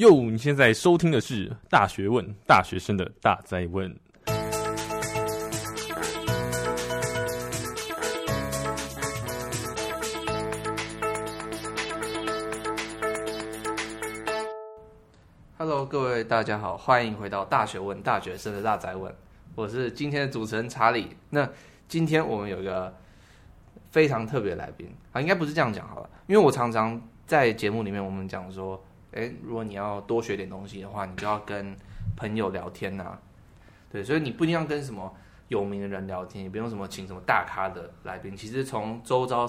[0.00, 3.94] 哟，你现在收听的是《大学问》，大学生的大哉问。
[15.58, 19.14] Hello，各位大家好，欢迎回到《大学问》，大学生的大哉问。
[19.54, 21.14] 我是今天的主持人查理。
[21.28, 21.46] 那
[21.86, 22.90] 今天我们有一个
[23.90, 28.82] 非常特别的来宾啊，应该不是这样讲好了，因为我常常在节目里面我们讲说。
[29.12, 31.76] 诶，如果你要多学点东西的话，你就要跟
[32.16, 33.18] 朋友聊天呐、啊。
[33.90, 35.12] 对，所以你不一定要跟什么
[35.48, 38.36] 有名的人聊天，也不用什么请什么大咖的来宾。
[38.36, 39.44] 其实从周遭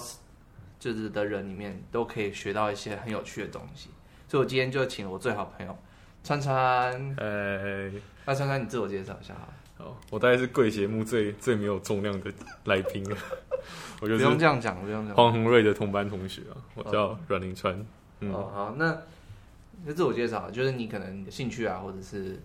[0.80, 3.90] 就是的人里面，都可以学到一些很有趣的东西。
[4.26, 5.78] 所以我今天就请了我最好朋友
[6.24, 6.92] 川川。
[7.18, 7.92] 哎，
[8.24, 9.48] 那川川，你自我介绍一下好。
[9.84, 12.32] 好，我大概是贵节目最最没有重量的
[12.64, 13.16] 来宾了。
[14.02, 15.16] 我就不用这样讲，不用这样。
[15.16, 17.72] 黄宏瑞的同班同学啊，我叫阮林川。
[17.74, 17.86] 哦，
[18.18, 18.98] 嗯、哦，好，那。
[19.84, 22.40] 那自我介绍，就是你可能你的兴趣啊，或者是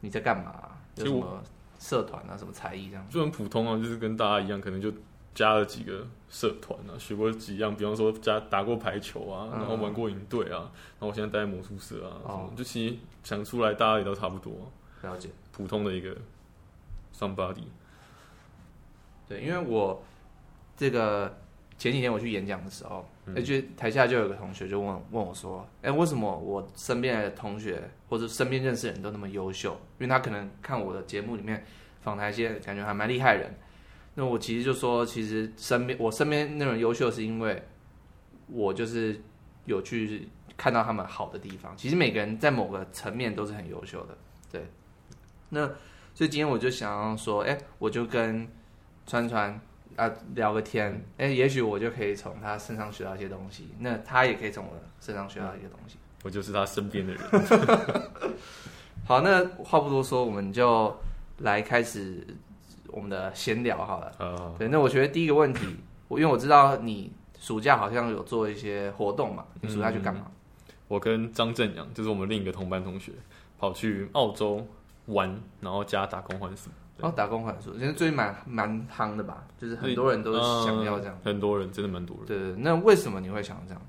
[0.00, 1.42] 你在干嘛、啊，有什么
[1.78, 4.92] 社团啊，什么才艺这样，就很普通啊，就是跟大家一样，可能就
[5.34, 14.70] 加了几个社团啊，学过几样，比方说加打过排球啊，然后玩过营队啊，然后我现在待在魔术社啊，哦，就其实想出来，大家也都差不多，
[15.02, 16.16] 了解，普通的一个
[17.14, 17.64] somebody。
[19.28, 20.02] 对，因为我
[20.76, 21.38] 这个。
[21.78, 29.70] 前几天我去演讲的时候，而且台下就有个同学就问问我说：“哎，为什么我身边的同学或者身边认识的人都那么优秀？
[29.98, 31.64] 因为他可能看我的节目里面
[32.00, 33.54] 访谈一些感觉还蛮厉害的人。
[34.16, 37.62] 那我其实就说，其实身边我身边那种优秀，是因为
[38.48, 39.22] 我就是
[39.64, 41.72] 有去看到他们好的地方。
[41.76, 44.18] 其实每个人在某个层面都是很优秀的，
[44.50, 44.66] 对。
[45.50, 45.64] 那
[46.12, 48.48] 所以今天我就想要说，哎，我就跟
[49.06, 49.60] 川川。”
[49.98, 55.98] 啊，聊个天，哎、欸，也许我就可以从他身上学到一些东西，那他也可以从我身上学到一些东西。
[56.22, 57.22] 我就是他身边的人。
[59.04, 60.96] 好，那话不多说，我们就
[61.38, 62.24] 来开始
[62.86, 64.12] 我们的闲聊好了。
[64.20, 65.66] Uh, 对，那我觉得第一个问题，
[66.06, 70.26] 我因为我知道你暑假好像有做一些活动嘛，你暑假去干嘛？
[70.28, 70.32] 嗯、
[70.86, 73.10] 我跟张正阳，就是我们另一个同班同学，
[73.58, 74.64] 跑去澳洲
[75.06, 76.70] 玩，然后加打工换宿。
[77.00, 79.44] 哦，打工换宿，其实最近蛮蛮夯的吧？
[79.56, 80.32] 就是很多人都
[80.64, 82.26] 想要这样，呃、很多人真的蛮多人。
[82.26, 83.80] 对，对对，那为什么你会想这样？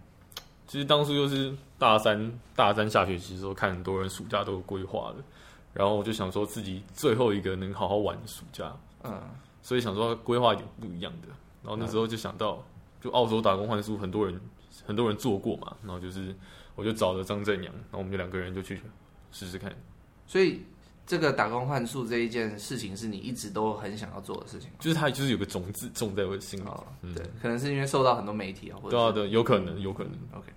[0.68, 5.24] 其实当初就是大三大三下学期的时候，看很多人暑假都有规划的，
[5.74, 8.72] 然后我就想说自己最后一个能好好玩的暑假，
[9.04, 9.20] 嗯，
[9.64, 11.30] 所以想说规划一点不一样的。
[11.64, 12.64] 然后那时候就想到，
[13.02, 14.40] 就澳洲打工换宿，很多人
[14.86, 16.36] 很多人做过嘛，然后就是
[16.76, 18.80] 我就找了张正阳，然后我们就两个人就去
[19.32, 19.76] 试试看。
[20.28, 20.64] 所以。
[21.10, 26.64] 这个打工换宿这一件事情是你一直都很想要做的事情，就是它就是有个种子种在我的心里。
[26.68, 30.14] 哦嗯、对，可能是因为受到很多媒体啊，或者对啊，对，有可能，有可能。
[30.38, 30.54] OK，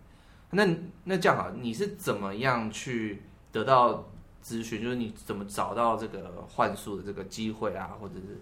[0.51, 0.69] 那
[1.05, 4.07] 那这样好，你是怎么样去得到
[4.45, 4.83] 咨询？
[4.83, 8.39] 就是你怎么找到这个换宿的这个机会啊，或者是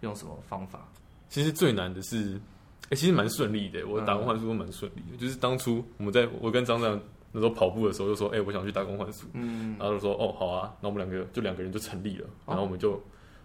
[0.00, 0.88] 用什么方法？
[1.28, 2.36] 其实最难的是，
[2.84, 3.86] 哎、欸，其实蛮顺利的。
[3.86, 6.98] 我打工换宿都蛮顺利的，嗯、就是当初我们在我跟张张。
[7.32, 13.00] 那时候跑步的时候就说：“哎、欸，我想去打工换宿。”嗯，然后就说：“哦，好啊。”那我们两个就两个人就成立了，然后我们就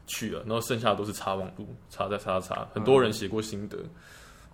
[0.07, 0.41] 去了。
[0.41, 2.67] 然后剩下的都是查网路，查再查查。
[2.73, 3.89] 很多人写过心得，嗯、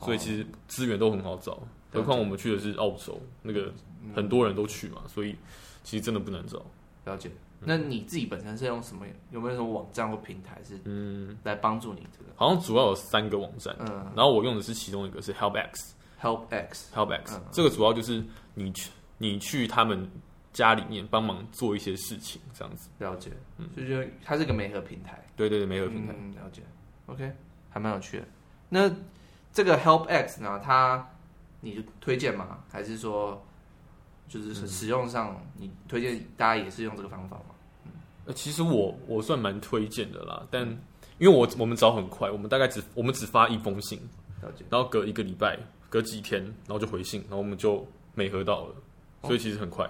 [0.02, 1.58] 所以其实资源都很好找。
[1.94, 3.72] 何况我们去的是澳洲，那个
[4.16, 5.36] 很多人都去嘛，所以
[5.84, 6.62] 其实真的不难找。
[7.06, 7.30] 了解。
[7.64, 9.06] 那你自己本身是用什么？
[9.30, 12.32] 有没有什么网站或平台是嗯来帮助你这个？
[12.36, 18.24] 好像主要有三个网站，嗯，然后我用的是其中一个是 HelpX，HelpX，HelpX，嗯、这个主要就是
[18.56, 18.90] 你去。
[19.22, 20.10] 你去他们
[20.52, 22.90] 家里面帮忙做一些事情，这样子。
[22.98, 25.24] 了解，嗯，就觉得它是个媒合平台。
[25.36, 26.14] 对对对，媒合平台。
[26.18, 26.64] 嗯，了解。
[27.06, 27.32] OK，
[27.70, 28.26] 还蛮有趣的。
[28.68, 28.92] 那
[29.54, 30.60] 这个 HelpX 呢？
[30.64, 31.08] 它
[31.60, 32.58] 你推荐吗？
[32.72, 33.40] 还是说
[34.28, 37.54] 就是使用上你推荐大家也是用这个方法吗？
[37.86, 40.68] 嗯，其实我我算蛮推荐的啦，但
[41.20, 44.00] 因为我我们找很快，我们大概只我们只发一封信，
[44.42, 44.66] 了解。
[44.72, 48.76] 然后隔一个礼拜，隔几天，然后就回信，然后我们就媒合到了。
[49.24, 49.90] 所以其实很快，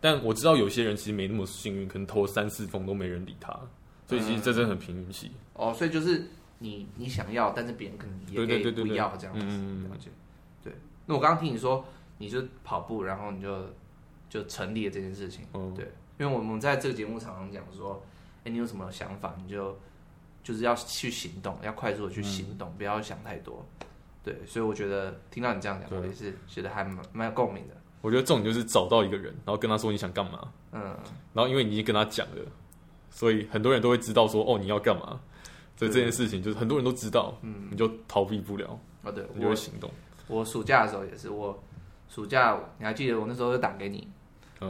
[0.00, 3.52] 但我知道有些人其实没那么幸运，可能投三四封都没人理他，
[4.06, 5.32] 所以其实这真的很凭运气。
[5.54, 9.44] 哦，所以就是你你想要，但是别人可能也可以不要这样子。
[9.44, 10.10] 嗯，了解。
[10.62, 10.72] 对，
[11.06, 11.84] 那我刚刚听你说，
[12.18, 13.66] 你就跑步，然后你就
[14.28, 15.44] 就成立了这件事情。
[15.54, 18.00] 嗯，对，因为我们在这个节目常常讲说，
[18.44, 19.76] 哎，你有什么想法，你就
[20.44, 23.66] 就是要去行动，要快速的去行动，不要想太多。
[24.22, 27.74] 对，所以我觉得听到你这样讲，我也是觉得还蛮蛮有共鸣的。
[28.00, 30.82] 我觉得重点就是找到一个人，然后跟他说你想干嘛，嗯，
[31.32, 32.42] 然后因为你已经跟他讲了，
[33.10, 35.20] 所以很多人都会知道说哦你要干嘛，
[35.76, 39.90] 所以这件事情就是很多人都知道，嗯，你就逃避不了啊，对，你就会行动。
[40.26, 41.58] 我暑假的时候也是，我
[42.08, 44.06] 暑假你还记得我那时候就打给你，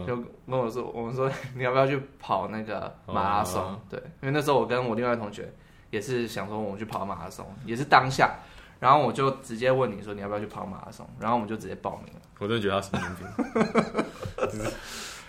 [0.07, 3.63] 就跟我说，我们说你要不要去跑那个马拉松？
[3.63, 5.53] 哦、对，因为那时候我跟我另外同学
[5.91, 8.39] 也是想说我们去跑马拉松，也是当下，
[8.81, 12.21] 然后我就直接问你说你要不要去跑马拉松，然后我们就直接报名了。
[12.39, 14.73] 我真的觉得他神经病，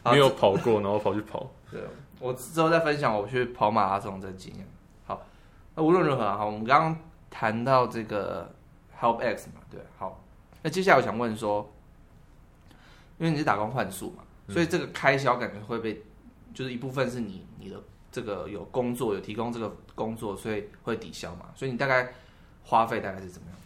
[0.12, 1.50] 没有跑过，然后跑去跑。
[1.72, 1.82] 对，
[2.20, 4.68] 我之后再分享我去跑马拉松的经验。
[5.06, 5.22] 好，
[5.76, 6.98] 那无论如何，啊，我们刚刚
[7.30, 8.54] 谈到这个
[9.00, 10.24] Help X 嘛，对，好，
[10.62, 11.72] 那接下来我想问说，
[13.18, 14.24] 因为你是打工换宿嘛。
[14.48, 16.02] 所以这个开销感觉会被，
[16.56, 17.80] 就是一部分是你你的
[18.12, 21.46] 这个有工作有提供这个工作，所以会抵消嘛。
[21.56, 22.12] 所以你大概
[22.64, 23.58] 花费大概是怎么样？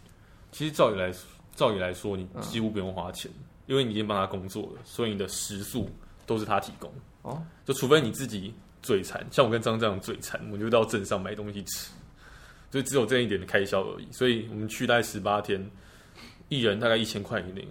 [0.50, 5.90] 其实照理来说，照理来说，你几乎不用花钱，嗯、因为你已经帮他工作了，所以你的食宿
[6.26, 6.92] 都是他提供。
[7.22, 11.90] 哦，就除非你自己嘴馋，像我跟张这样嘴馋，我就到镇上买东西吃，
[12.70, 14.08] 所以只有这一点的开销而已。
[14.12, 15.64] 所以我们去大概十八天，
[16.48, 17.66] 一人大概一千块以内。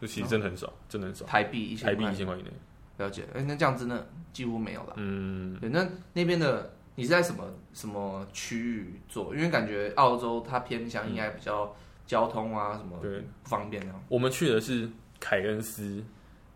[0.00, 1.24] 就其实真的很少，哦、真的很少。
[1.24, 2.50] 台币一千，台币一千块以内。
[2.98, 4.94] 了解，哎、欸，那这样真的几乎没有了。
[4.96, 9.34] 嗯，对，那那边的你是在什么什么区域做？
[9.34, 11.74] 因为感觉澳洲它偏向应该比较
[12.06, 13.82] 交通啊什么对不方便。
[14.08, 14.88] 我们去的是
[15.18, 16.02] 凯恩斯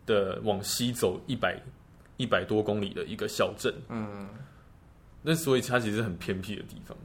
[0.06, 1.60] 的往西走一百
[2.16, 3.74] 一百多公里的一个小镇。
[3.88, 4.28] 嗯，
[5.22, 6.96] 那所以它其实很偏僻的地方。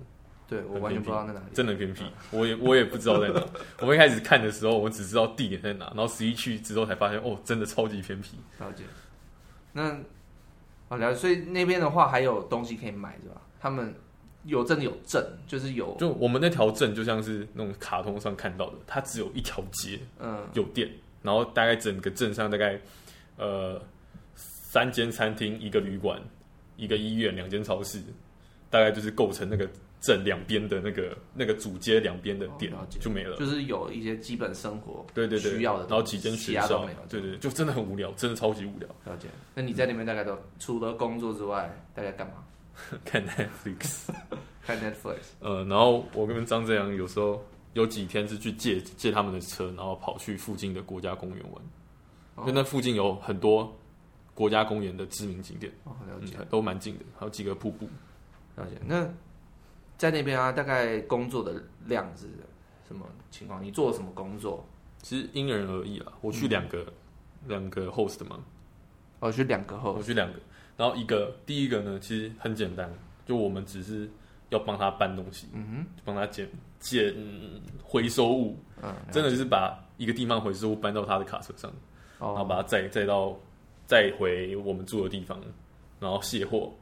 [0.45, 3.43] 对，我完全不知道在哪里，真的偏僻，我也我也不知道在哪。
[3.79, 8.37] 我们一开始看的时候，我们只知道地点在哪，然后实际去之后才发现，哦，真的超级偏僻。
[8.59, 8.83] 了解。
[9.71, 9.97] 那
[10.89, 13.41] 好了解，所以那边的话还有东西可以买，是吧？
[13.59, 13.93] 他们
[14.43, 15.95] 有真的有镇，就是有。
[15.99, 20.89] 就我们那条镇就像是那种卡通上看到的，它只有一条街，嗯，有店，
[21.21, 22.79] 然后大概整个镇上大概
[23.37, 23.81] 呃
[24.35, 26.21] 三间餐厅、一个旅馆、
[26.75, 28.01] 一个医院、两间超市，
[28.69, 29.69] 大概就是构成那个。
[30.03, 38.87] 镇两边的那个那个主街两边的店就没了，就是有一些基本生活对对对需要的，然后几间学校对对，就真的很无聊，真的超级无聊。
[39.05, 39.29] 了解。
[39.55, 42.43] 那你在那边大概都除了工作之外，大概干嘛？
[43.05, 44.09] 看 Netflix，
[44.61, 45.19] 看 Netflix。
[45.39, 47.41] 呃，然后我跟张这样，有时候
[47.71, 51.61] 有几天是去借借他们的车，然后跑去附近的国家公园玩，
[52.39, 53.73] 因为那附近有很多
[54.33, 57.87] 国家公园的知名景点，哦，了解，都蛮近的，还有几个瀑布。
[58.57, 58.71] 了解。
[58.85, 59.07] 那
[60.03, 62.27] 在那边啊，大概工作的量是
[62.85, 63.63] 什么情况？
[63.63, 64.61] 你做了什么工作？
[65.01, 66.11] 其实因人而异啊。
[66.19, 66.85] 我去两个
[67.47, 68.37] 两、嗯、个 host 嘛，
[69.21, 70.37] 我去两个 host，我去两个。
[70.75, 72.93] 然后一个第一个呢，其实很简单，
[73.25, 74.11] 就我们只是
[74.49, 76.49] 要帮他搬东西，嗯哼，帮他捡
[76.81, 77.15] 捡
[77.81, 81.71] 回收物，嗯，真的就是把一个地方回收物搬到他的卡车上，
[82.19, 83.33] 哦、然后把它载载到
[83.85, 85.39] 载回我们住的地方，
[85.97, 86.73] 然后卸货，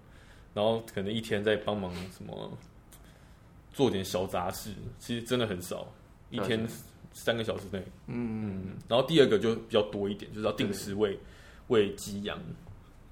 [0.55, 2.51] 然后可能一天再帮忙什么。
[3.73, 5.87] 做点小杂事，其实真的很少，
[6.29, 6.67] 一天
[7.13, 7.79] 三个小时内。
[8.07, 11.17] 嗯，嗯，然后第二个就比较多一点，就是要定时喂
[11.67, 12.37] 喂鸡羊、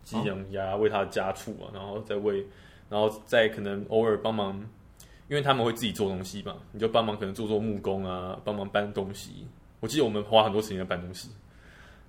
[0.04, 2.46] 鸡羊鸭，喂它的家畜啊，然后再喂，
[2.90, 4.60] 然后再可能偶尔帮忙，
[5.28, 9.48] 因为他们会自己做东西嘛，你就帮忙可能做做木工啊，帮忙搬东西。
[9.80, 11.30] 我记得我们花很多时间在搬东西，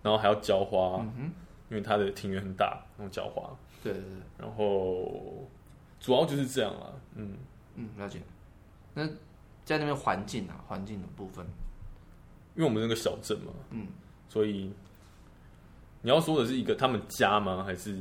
[0.03, 1.31] 然后还要浇花，嗯，
[1.71, 3.49] 因为它的庭院很大，然后浇花。
[3.83, 5.49] 对对对，然后
[6.01, 7.37] 主要就是这样啊，嗯
[7.77, 8.21] 嗯，了解。
[9.01, 9.11] 那
[9.65, 11.47] 在那边环境啊，环境的部分，
[12.55, 13.87] 因为我们那个小镇嘛，嗯，
[14.29, 14.71] 所以
[16.03, 17.63] 你要说的是一个他们家吗？
[17.65, 17.99] 还是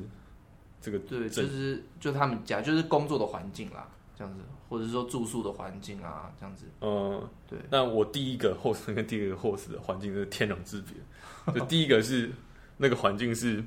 [0.82, 3.88] 这个对，就是就他们家，就是工作的环境啦，
[4.18, 6.66] 这样子，或者是说住宿的环境啊，这样子。
[6.82, 7.60] 嗯，对。
[7.70, 10.94] 那我第一个 host 跟第二个 host 的环境是天壤之别。
[11.54, 12.32] 就第一个是
[12.78, 13.64] 那个环境是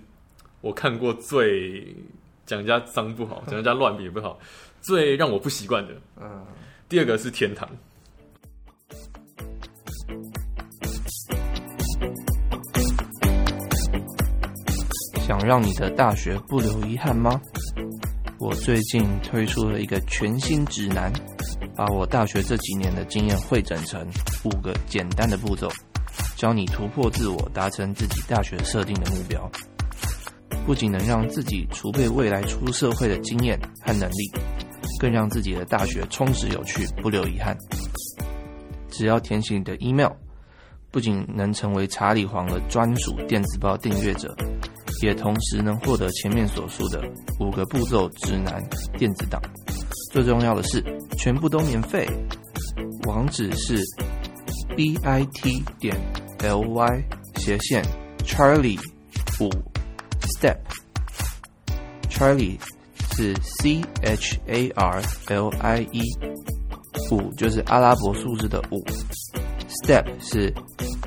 [0.61, 1.95] 我看过最
[2.47, 4.39] 讲人家脏不好，讲人家乱也不好，
[4.81, 5.95] 最让我不习惯的。
[6.21, 6.45] 嗯。
[6.93, 7.67] 第二个是天堂。
[15.27, 17.41] 想让你的大学不留遗憾吗？
[18.39, 21.11] 我最近推出了一个全新指南，
[21.75, 24.07] 把我大学这几年的经验汇整成
[24.45, 25.73] 五个简单的步骤，
[26.37, 29.51] 教你突破自我，达成自己大学设定的目标。
[30.67, 34.31] 不仅能让自己储备未来出社会的经验和能力。
[35.03, 37.59] 更让自己的大学充实有趣，不留遗憾。
[38.89, 40.13] 只要填写你的 email，
[40.93, 44.33] 不仅能成为查理皇的专属电子报订阅者，
[45.03, 47.03] 也同时能获得前面所述的
[47.41, 48.63] 五个步骤指南
[48.97, 49.43] 电子档。
[50.13, 50.81] 最重要的是，
[51.19, 52.07] 全部都免费。
[53.09, 53.83] 网址是
[54.77, 55.97] bit 点
[56.39, 57.03] ly
[57.41, 57.85] 斜线
[58.25, 58.79] Charlie
[59.41, 59.51] 五
[60.39, 60.59] step
[62.09, 62.57] Charlie。
[63.17, 66.03] 是 C H A R L I E，
[67.11, 68.83] 五就是阿拉伯数字的五
[69.69, 70.53] ，Step 是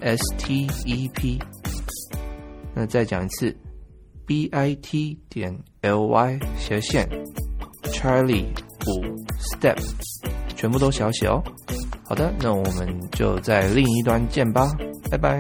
[0.02, 1.40] S T E P。
[2.74, 3.56] 那再讲一次
[4.26, 7.08] b i t 点 l y 斜线
[7.84, 8.48] Charlie
[8.86, 9.78] 五 Step，
[10.56, 11.42] 全部都小写哦。
[12.04, 14.68] 好的，那我们就在另一端见吧，
[15.10, 15.40] 拜拜。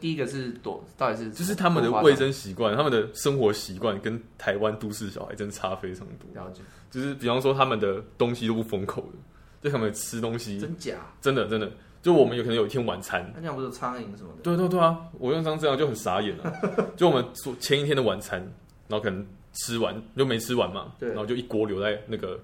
[0.00, 6.28] 第一个是多，到底是就是他们的卫生习惯，他们的生活习惯跟台湾都市小孩真的差非常多。
[6.34, 9.18] 了解，就是比方说他们的东西都不封口的，
[9.62, 11.70] 就他们吃东西真假，真的真的。
[12.00, 14.42] 就我们有可能有一天晚餐，那这样不是苍蝇什么的？
[14.42, 16.52] 对对对啊，我用张这样就很傻眼了。
[16.96, 18.40] 就我们说前一天的晚餐，
[18.86, 22.40] 然后可能吃完就没吃完嘛，对，然后就一锅留在那个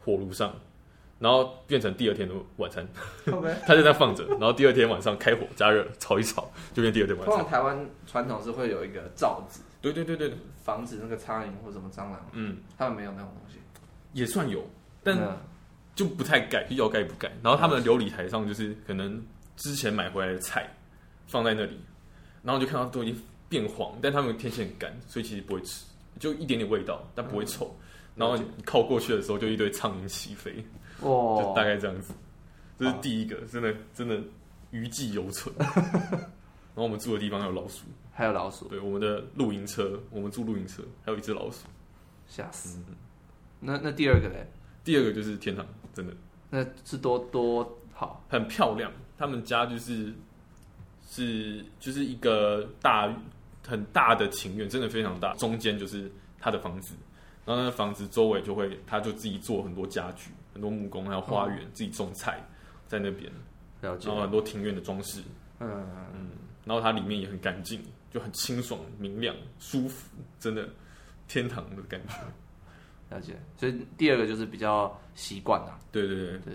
[0.00, 0.52] 火炉上，
[1.18, 2.86] 然后变成第二天的晚餐。
[3.66, 7.34] 他就在放着，然后第二天晚上开火加热炒一炒，就变第二天晚餐。
[7.34, 10.32] 通常台湾传统是会有一个罩子，对对对对，
[10.62, 12.26] 防止那个苍蝇或什么蟑螂。
[12.32, 13.58] 嗯，他们没有那种东西，
[14.12, 14.68] 也算有，
[15.02, 15.16] 但。
[15.94, 17.26] 就不太盖，要盖不盖。
[17.42, 19.18] 然后他们的流理台上就是可能
[19.56, 20.70] 之前买回来的菜
[21.26, 21.80] 放在那里，
[22.42, 25.86] 然后就看到都已经变黄，但他们天气很干，所以其实不会吃，
[26.20, 27.74] 就一点点味道，但不会臭。
[27.78, 27.80] 嗯、
[28.16, 30.62] 然后你靠过去的时候，就一堆苍蝇起飞，
[31.00, 32.14] 哦，就大概这样子。
[32.78, 34.20] 这是第一个，真的真的
[34.70, 35.54] 余悸犹存。
[35.58, 38.68] 然后我们住的地方还有老鼠，还有老鼠。
[38.68, 41.66] 对，我们的露营车，我们住露营车，还有一只老鼠，
[42.26, 42.78] 吓死。
[42.88, 42.94] 嗯、
[43.60, 44.46] 那那第二个嘞？
[44.84, 46.12] 第二个就是天堂，真的，
[46.50, 48.92] 那是多多好，很漂亮。
[49.16, 50.12] 他们家就是
[51.08, 53.10] 是就是一个大
[53.66, 55.32] 很大的庭院，真的非常大。
[55.36, 56.94] 中间就是他的房子，
[57.46, 62.42] 然后那个房子周围就会，他就自己做很多家具，很多木工，还有花园，嗯、自己种菜
[62.88, 63.30] 在那边。
[63.82, 64.08] 了解。
[64.08, 65.20] 然后很多庭院的装饰，
[65.60, 66.30] 嗯嗯。
[66.64, 67.78] 然后它里面也很干净，
[68.10, 70.08] 就很清爽、明亮、舒服，
[70.40, 70.66] 真的
[71.28, 72.14] 天堂的感觉。
[73.14, 75.78] 了解，所以第二个就是比较习惯啊。
[75.92, 76.54] 对对对对。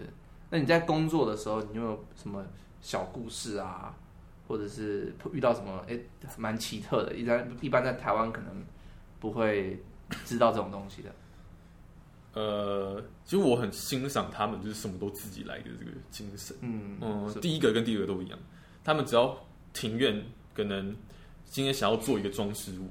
[0.49, 2.43] 那你在工作的时候，你有没有什么
[2.81, 3.95] 小故事啊？
[4.47, 5.97] 或者是遇到什么哎
[6.37, 7.13] 蛮奇特的？
[7.13, 8.65] 一般一般在台湾可能
[9.17, 9.81] 不会
[10.25, 11.09] 知道这种东西的。
[12.33, 16.55] 呃，其实我很欣赏他们，就是什么都自己来的这个精神。
[16.61, 18.39] 嗯第一个跟第二个都一样，
[18.83, 19.37] 他们只要
[19.73, 20.23] 庭院
[20.53, 20.95] 可能
[21.45, 22.89] 今天想要做一个装饰物，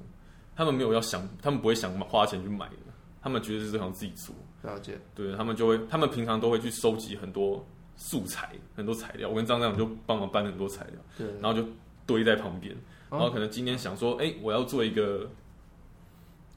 [0.54, 2.76] 他们没有要想，他们不会想花钱去买的。
[3.22, 4.98] 他们觉得是想自己做，了解。
[5.14, 7.62] 对，他们就会，他们平常都会去收集很多
[7.94, 9.28] 素材、很多材料。
[9.28, 11.62] 我跟张张就帮忙搬很多材料，对，然后就
[12.06, 12.74] 堆在旁边。
[13.10, 15.30] 然后可能今天想说，哎、欸，我要做一个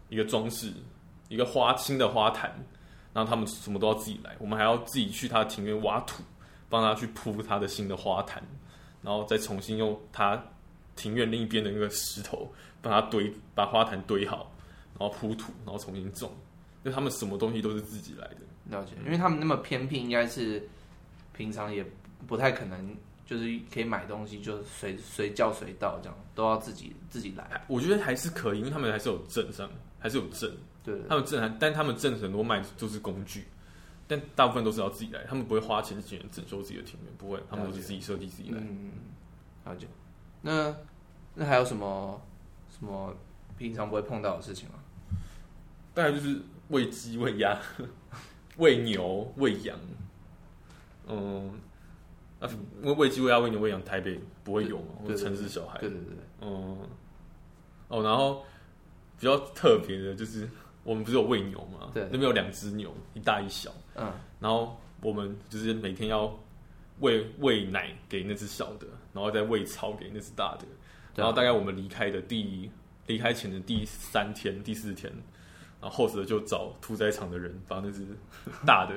[0.08, 0.72] 一个装饰，
[1.28, 2.66] 一个花新的花坛，
[3.14, 6.24] 然后他们什么都要自己来，我们还要自己去他的庭院挖土，
[6.70, 8.42] 帮他去铺他的新的花坛，
[9.02, 10.42] 然后再重新用他
[10.96, 12.52] 庭院另一边的那个石头
[12.82, 14.52] 帮他堆，把花坛堆好，
[15.00, 16.32] 然后铺土，然后重新种。
[16.84, 20.62] 就他们什么东西都是自己来的，了解，因为他们那么偏僻，应该是
[21.32, 21.86] 平常也
[22.28, 22.94] 不太可能，
[23.26, 27.64] 就是可以买东西就随随叫随到这样，都要自己自己来。
[27.68, 30.54] 我觉得还是可以，因为他们还是有镇上，还是有镇，
[30.84, 33.46] 对，他们镇还，但他们挣很多卖都是工具，
[34.08, 38.58] 但大部分都是要自己来，他们不会花钱请人整修自己的庭院，不会，他们都是自己设计自己来。
[38.60, 38.92] 嗯，
[39.66, 39.88] 了解。
[40.42, 40.76] 那
[41.36, 42.22] 那还有什么
[42.70, 43.16] 什么
[43.58, 44.76] 平常不会碰到的事情吗？
[45.94, 46.42] 大概就是。
[46.70, 47.60] 喂鸡、喂鸭、
[48.58, 49.78] 喂牛、喂羊，
[51.06, 51.52] 嗯，
[52.40, 52.50] 啊，
[52.82, 56.78] 因为喂鸡、喂鸭、喂牛、喂羊，台北不会有嘛，或者城市小孩，对对对，嗯，
[57.90, 58.44] 哦，然后
[59.20, 60.50] 比较特别的就是，
[60.84, 66.32] 我们不是有喂牛嘛，对，那边有两只牛，一大一小，嗯，然后我们就是每天要
[67.00, 70.66] 喂喂奶给那只小的，然后再喂草给那只大的，
[71.16, 72.70] 然后大概我们离开的第
[73.08, 75.12] 离开前的第三天、第四天。
[75.82, 78.08] 然后后者就找屠宰场的人把那只
[78.66, 78.96] 大的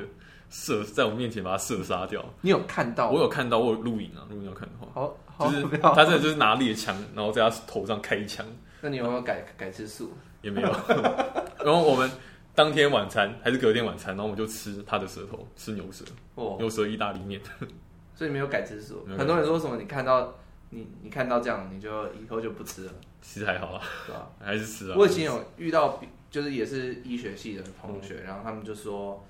[0.51, 2.25] 射在我面前把它射杀掉。
[2.41, 3.11] 你有看到？
[3.11, 4.23] 我有看到，我有录影啊。
[4.31, 8.47] 如果你要看的话，好，好就是他这就是拿猎枪，然后在他头上开一枪。
[8.81, 10.13] 那你有没有改改吃素？
[10.47, 10.69] 也没有。
[11.65, 12.11] 然后我们
[12.55, 16.05] 当天晚餐还是隔天晚餐，然后我们就吃他的舌头，吃牛舌，
[16.37, 17.41] 哦，牛舌意大利面。
[18.15, 19.07] 所以没有改吃素。
[19.19, 19.77] 很多人说什么？
[19.77, 20.35] 你看到
[20.71, 22.93] 你你看到这样，你就以后就不吃了。
[23.21, 24.31] 其实还好啊，对吧？
[24.41, 24.97] 还是吃啊。
[24.97, 26.01] 我以前有遇到。
[26.29, 29.25] 就是也是医学系的同学，然后他们就说，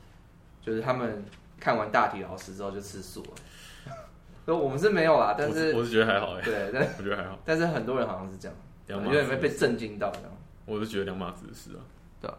[0.61, 1.25] 就是他们
[1.61, 4.53] 看完大体老师之后就吃素了。
[4.57, 6.43] 我们是没有啦，但是我是觉得还好哎。
[6.43, 7.39] 对，但我觉得还好。
[7.45, 10.36] 但是很多人好像是这样，有点没被震惊到这样。
[10.67, 11.81] 我是觉得两码子的事啊。
[12.21, 12.31] 对。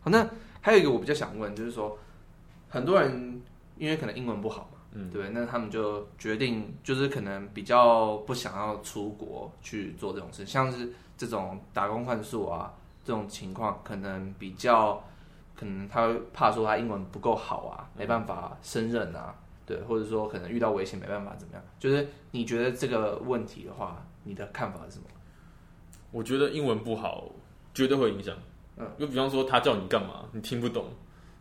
[0.00, 0.28] 好，那
[0.60, 1.98] 还有一个我比较想问，就是说，
[2.68, 3.42] 很多人
[3.76, 12.72] 因为可能英文不好嘛，嗯，对，那他们就决定就是可能比较不想要出国去做这种事，像是这种打工换宿啊。
[13.04, 15.02] 这种情况可能比较，
[15.56, 19.34] 可能他会怕说他英文不够好啊，没办法胜任啊，
[19.66, 21.62] 对，或者说可能遇到危险没办法怎么样？
[21.80, 25.06] 就是你觉得这个问题的话，你的看法是什么？
[26.12, 27.28] 我觉得英文不好，
[27.74, 28.36] 绝对会影响。
[28.76, 30.86] 嗯，就比方说他叫你干嘛，你听不懂，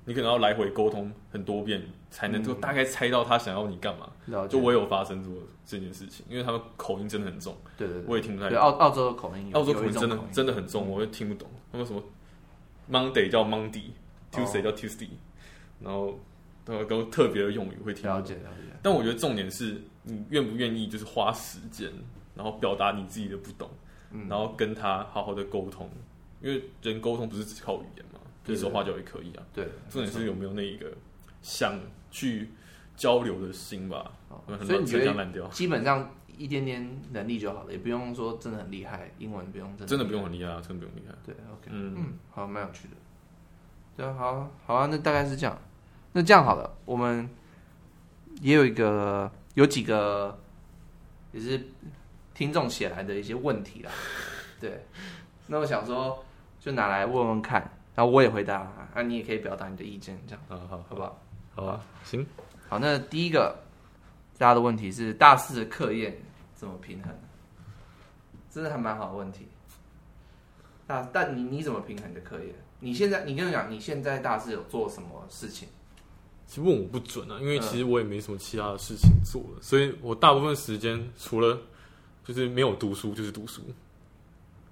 [0.06, 4.10] 你可能要来回沟通很多遍，才能够大概猜到他想要你干嘛。
[4.28, 7.56] 嗯、就我有发生过这件事情，因为他们口音真的很重。
[7.78, 8.58] 对对对，我也听不太懂。
[8.58, 11.48] 对，澳澳洲的口音，澳洲口音真的真的很重，我也听不懂。
[11.72, 12.04] 他们什么
[12.92, 15.10] Monday 叫 Monday，Tuesday、哦、叫 Tuesday，
[15.80, 16.20] 然后
[16.66, 18.10] 都都特别的用语会听。
[18.10, 18.78] 了解了解。
[18.82, 21.90] 但我觉得重点是你愿不愿意，就是花时间，
[22.36, 23.70] 然后表达你自己的不懂。
[24.28, 25.90] 然后跟他好好的沟通，
[26.42, 29.44] 因为人沟通不是只靠语言嘛，比如说话就也可以啊。
[29.54, 30.92] 对，重点是有没有那一个
[31.42, 31.80] 想
[32.10, 32.50] 去
[32.96, 34.12] 交流的心吧。
[34.66, 41.16] 所以你觉得基本上一点点能力就好了，也不用说真的很厉害，英文不用真的，真的不用很厉害啊，真的不用厉害。
[41.26, 42.96] 对，OK，嗯嗯，好，蛮有趣的。
[43.96, 45.58] 对啊，好，好啊，那大概是这样。
[46.14, 47.30] 那这样好了，我们
[48.42, 50.40] 也有一个，有几个
[51.32, 51.68] 也是。
[52.34, 53.92] 听众写来的一些问题啦，
[54.60, 54.84] 对，
[55.46, 56.24] 那我想说
[56.62, 57.60] 就拿来问问看，
[57.96, 58.60] 然后我也回答，
[58.94, 61.20] 啊，你也可以表达你的意见，这样，好好，好不好？
[61.56, 62.24] 好啊，行，
[62.70, 63.58] 好，那第一个
[64.38, 66.22] 大家的问题是大四的课业
[66.54, 67.12] 怎么平衡？
[68.52, 69.48] 真的还蛮好的问题。
[70.86, 72.54] 那，但你你怎么平衡你的课业？
[72.80, 75.68] 你现在你跟我讲，你现在大四有做什么事情？
[76.46, 81.58] 其实问我不准啊，因为其实我也没什么其他的事情做，嗯、所以我大部分时间除了
[82.24, 83.62] 就是没有读书，就是读书，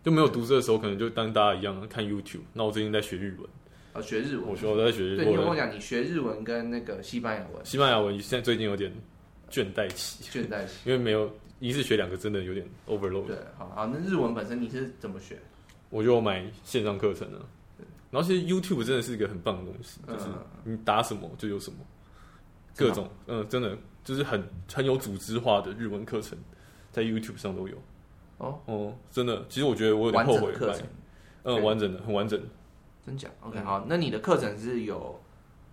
[0.03, 2.41] 就没有读书的时候，可能就当大家一样看 YouTube。
[2.53, 3.49] 那我最近在学日文，
[3.93, 4.47] 啊，学日文。
[4.47, 5.17] 我说我在学日文。
[5.17, 7.65] 对，你跟我讲，你学日文跟那个西班牙文。
[7.65, 8.91] 西班牙文现在最近有点
[9.49, 11.29] 倦怠期，倦怠期，因为没有
[11.59, 13.25] 一次学两个，真的有点 overload。
[13.25, 15.37] 对，好，好，那日文本身你是怎么学？
[15.89, 17.39] 我就买线上课程啊。
[18.11, 20.25] 然后其实 YouTube 真的是一个很棒的东西，就是
[20.63, 21.77] 你打什么就有什么，
[22.75, 26.37] 各种，嗯，真的就是很很有组织化的日文课程。
[26.91, 27.77] 在 YouTube 上都有
[28.39, 30.85] 哦哦，真的，其实我觉得我有点后悔课程，
[31.43, 32.41] 嗯，完整的，很完整，
[33.05, 35.19] 真假？OK，好，那你的课程是有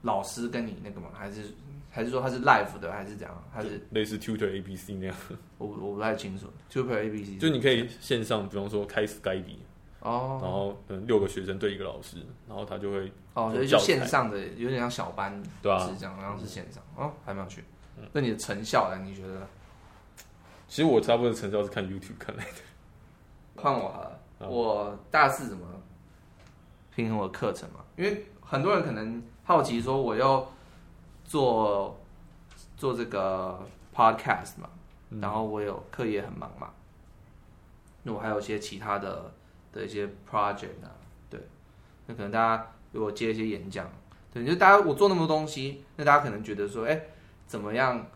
[0.03, 1.09] 老师跟你那个吗？
[1.15, 1.55] 还是
[1.91, 3.45] 还是说他是 live 的，还是怎样？
[3.53, 5.17] 还是类似 Tutor ABC 那样？
[5.59, 9.45] 我我不太清楚，Tutor ABC 就你可以线上，比方说开 Skype
[10.01, 17.63] 哦，然后嗯六个学生对一个老师，然后他就会哦，所以就线上的有点像小班，对啊，是这样，然后是线上哦，还蛮有趣。
[18.13, 19.03] 那你的成效呢？
[19.05, 19.47] 你觉得？
[20.69, 22.51] 其实我大部分成交是看 YouTube 看来的。
[23.57, 25.67] 换我好了，我大四怎么
[26.95, 27.81] 平衡我的课程嘛？
[27.97, 30.47] 因为很多人可能好奇说，我要
[31.25, 31.99] 做
[32.77, 33.59] 做这个
[33.95, 34.69] Podcast 嘛，
[35.21, 36.71] 然后我有课业很忙嘛，
[38.03, 39.33] 那我还有一些其他的
[39.73, 40.91] 的一些 project 啊，
[41.31, 41.41] 对，
[42.07, 43.89] 那可能大家如果接一些演讲，
[44.33, 47.01] 对，就大家我做那么多东西，那大家可能觉得说，哎，
[47.47, 48.07] 怎么样？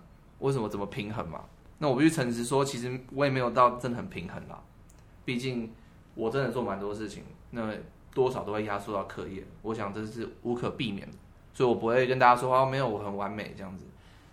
[0.41, 1.45] 为什么怎么平衡嘛？
[1.83, 4.63] 那我必须诚实说，其实我也没有到真的很平衡啦。
[5.25, 5.73] 毕竟
[6.15, 7.73] 我真的做蛮多事情，那
[8.13, 9.43] 多少都会压缩到课业。
[9.63, 11.17] 我想这是无可避免的，
[11.55, 13.87] 所以我不会跟大家说啊，没有我很完美这样子。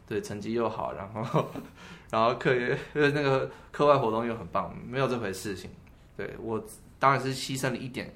[0.06, 1.46] 对，成绩又好，然后
[2.12, 5.72] 然后课业那个课外活动又很棒，没有这回事情。
[6.18, 6.62] 对，我
[7.00, 8.14] 当然是牺牲了一点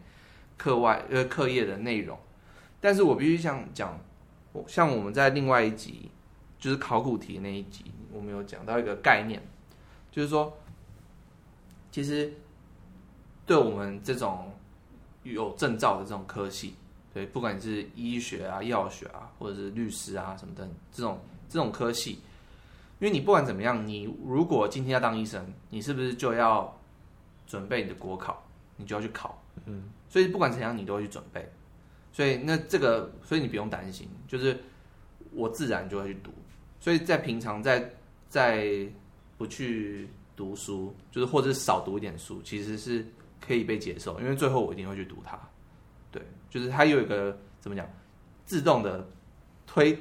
[0.57, 2.19] 课外呃课业的内容，
[2.81, 3.97] 但是我必须想讲，
[4.67, 6.11] 像我们在另外一集
[6.59, 7.85] 就是考古题那一集。
[8.11, 9.41] 我们有讲到一个概念，
[10.11, 10.57] 就是说，
[11.91, 12.33] 其实
[13.45, 14.51] 对我们这种
[15.23, 16.75] 有证照的这种科系，
[17.13, 21.19] 对，不管你是医学啊、药学啊，或者是律师啊什么的这种
[21.49, 22.21] 这种科系，
[22.99, 26.77] 因为你不管怎么样，你如果今天要当医生，你是不是就要
[27.47, 28.43] 准备你的国考？
[28.77, 31.47] 你就要去考，嗯，所以不管怎样，你都会去准备。
[32.11, 34.59] 所以那这个，所以你不用担心，就是
[35.31, 36.31] 我自然就会去读。
[36.79, 37.93] 所以在平常在
[38.31, 38.87] 在
[39.37, 43.05] 不去读书，就是或者是少读一点书，其实是
[43.45, 45.37] 可以被接受，因为最后我一定会去读它。
[46.09, 47.85] 对，就是它有一个怎么讲，
[48.45, 49.05] 自动的
[49.67, 49.91] 推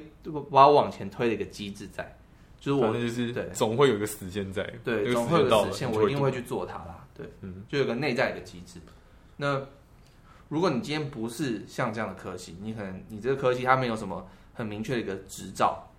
[0.49, 2.17] 把我往前推的一个机制在，
[2.57, 7.05] 就是我就是对，总会有一个时间在，对，总会有个时限，我一定会去做它啦。
[7.13, 8.79] 对，嗯，就有个内在的机制。
[9.35, 9.61] 那
[10.47, 15.91] 如果你今天不是像这样的科系，你可能你这个科系它没有什么很明确的一个执照，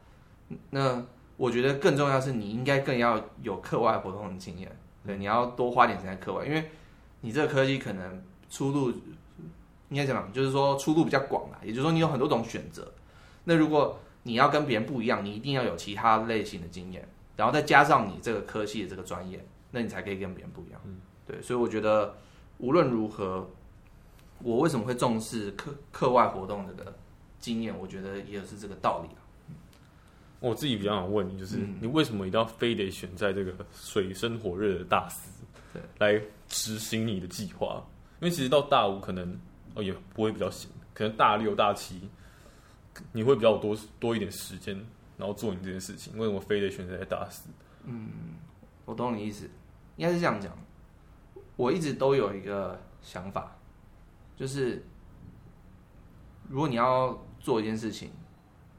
[0.70, 1.04] 那。
[1.42, 4.70] 我觉得更重要是，你应该更要有课外活动的经验。
[5.04, 6.70] 对，你要多花点时间在课外，因为
[7.20, 8.92] 你这个科技可能出路
[9.88, 10.32] 应该怎么样？
[10.32, 11.58] 就是说出路比较广啦。
[11.64, 12.92] 也就是说，你有很多种选择。
[13.42, 20.80] 那如果你要跟别人不一样，你一定要有其他类型的经验，然后再加上你这个科系的这个专业，那你才可以跟别人不一样。
[20.84, 21.42] 嗯，对。
[21.42, 22.14] 所以我觉得
[22.58, 23.50] 无论如何，
[24.44, 26.94] 我为什么会重视课课外活动这个
[27.40, 27.76] 经验？
[27.76, 29.08] 我觉得也是这个道理。
[30.42, 35.30] 我自己比较想问你，就是、嗯、你为什么一定要非得选在这个水深火热的大四，
[35.72, 37.80] 对，来执行你的计划？
[38.20, 39.38] 因为其实到大五可能
[39.74, 42.08] 哦也不会比较闲，可能大六大七
[43.12, 44.74] 你会比较多多一点时间，
[45.16, 46.18] 然后做你这件事情。
[46.18, 47.48] 为什么非得选择在大四？
[47.84, 48.10] 嗯，
[48.84, 49.48] 我懂你意思，
[49.96, 50.52] 应该是这样讲。
[51.54, 53.56] 我一直都有一个想法，
[54.36, 54.84] 就是
[56.48, 58.10] 如果你要做一件事情，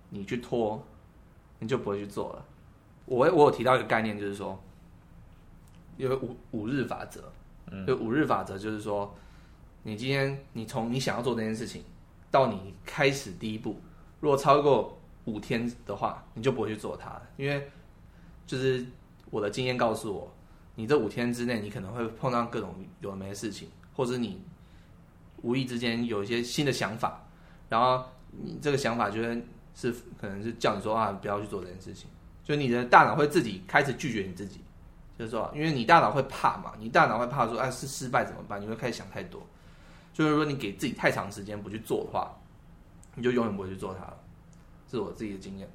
[0.10, 0.86] 你去拖。
[1.63, 2.45] 你就不会去做了。
[3.06, 4.62] 我我有提到一个概念，就是说
[5.95, 7.23] 有五五日法则。
[7.71, 9.15] 嗯，就五日法则就是说，
[9.82, 11.82] 你今天你从你想要做这件事情
[12.30, 13.80] 到你开始第一步，
[14.19, 17.21] 如果超过五天的话，你就不会去做它了。
[17.38, 17.65] 因为
[18.45, 18.86] 就是
[19.32, 20.30] 我的经验告诉我，
[20.76, 24.41] 你这五天之内，你可能会碰到各种有的没的事情，或者你
[25.41, 27.26] 无意之间有一些新的想法，
[27.69, 29.41] 然后你这个想法就会。
[29.76, 32.10] 是，可能是叫你说啊，不要去做这件事情。
[32.44, 34.62] 就你的大脑会自己开始拒绝你自己，
[35.18, 38.62] 就是说，因为你大脑会怕嘛，你大脑会怕说，哎，是失败怎么办？
[38.62, 39.42] 你会开始想太多。
[40.14, 42.38] 就是说你给自己太长时间不去做的话，
[43.16, 44.18] 你就永远不会去做它了。
[44.88, 45.68] 这是我自己的经验，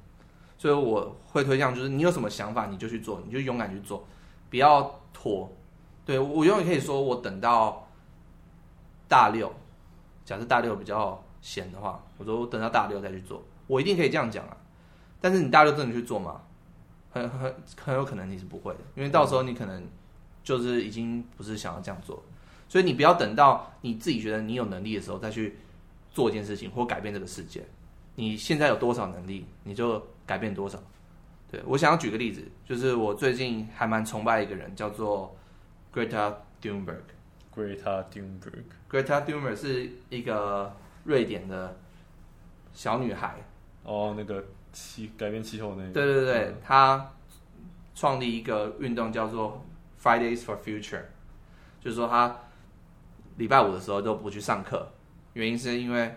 [0.57, 4.05] 所以我会推荐，就是你有什么想法你就去做，你就勇敢去做，
[4.49, 5.51] 不要拖。
[6.05, 7.87] 对，我永远可以说，我等到
[9.07, 9.51] 大六，
[10.23, 13.43] 假设大六比较闲的话，我说我等到大六再去做。
[13.69, 14.57] 我一定可以这样讲啊，
[15.21, 16.41] 但是你大家都真的去做吗？
[17.11, 19.83] 很很很有可能你是不会的，因为到时候你可能
[20.43, 22.23] 就是已经不是想要这样做，
[22.67, 25.57] 所以你不要等到你自己觉得你有能力的时候再去
[26.11, 27.63] 做一件事情或改变这个世界。
[28.15, 30.81] 你现在有多少能力，你就改变多少。
[31.51, 35.35] 对，我想要举个例子，就是我最近还蛮崇拜一个人，叫做
[35.93, 37.01] Greta Thunberg。
[37.55, 38.63] Greta Thunberg。
[38.89, 41.75] Greta Thunberg 是一个瑞典的
[42.73, 43.35] 小女孩。
[43.83, 47.11] 哦，那个气改变气候那个，对对对，他
[47.95, 49.65] 创立一个运动叫做
[50.01, 51.01] Fridays for Future，
[51.79, 52.35] 就是说他
[53.37, 54.87] 礼拜五的时候都不去上课，
[55.33, 56.15] 原因是因为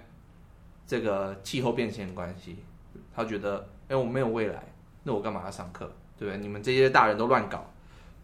[0.86, 2.56] 这个气候变迁的关系。
[3.14, 4.62] 他觉得，哎，我没有未来，
[5.02, 5.90] 那我干嘛要上课？
[6.18, 6.40] 对不对？
[6.40, 7.70] 你们这些大人都乱搞，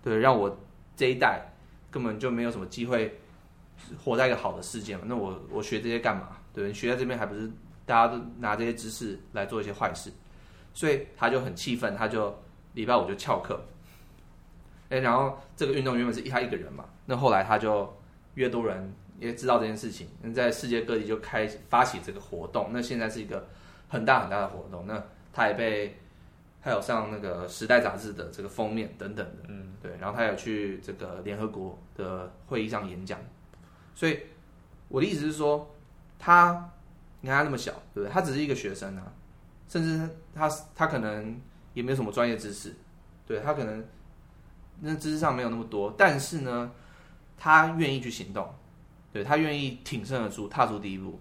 [0.02, 0.58] 对，让我
[0.96, 1.42] 这一代
[1.90, 3.18] 根本就没有什么机会
[4.02, 5.02] 活在一个好的世界嘛。
[5.06, 6.36] 那我我学这些干嘛？
[6.52, 7.50] 对，你学在这边还不是？
[7.88, 10.12] 大家都拿这些知识来做一些坏事，
[10.74, 12.38] 所以他就很气愤，他就
[12.74, 13.58] 礼拜五就翘课。
[14.90, 17.90] 哎，然后这个运动原本是他一个人嘛，那后来他就
[18.34, 22.68] 越多人也知道这件事情，那在世界各地就开始发起这个活动。
[22.72, 23.48] 那现在是一个
[23.88, 25.98] 很大很大的活动，那他也被
[26.62, 29.92] 他有上那个《时代》杂志的这个封面等等的，嗯，对。
[29.98, 33.18] 然后他有去这个联合国的会议上演讲，
[33.94, 34.20] 所以
[34.88, 35.74] 我的意思是说
[36.18, 36.70] 他。
[37.20, 38.12] 你看他那么小，对不对？
[38.12, 39.12] 他只是一个学生啊，
[39.68, 41.40] 甚至他他可能
[41.74, 42.74] 也没有什么专业知识，
[43.26, 43.84] 对，他可能
[44.80, 46.70] 那知识上没有那么多，但是呢，
[47.36, 48.54] 他愿意去行动，
[49.12, 51.18] 对，他愿意挺身而出，踏出第一步。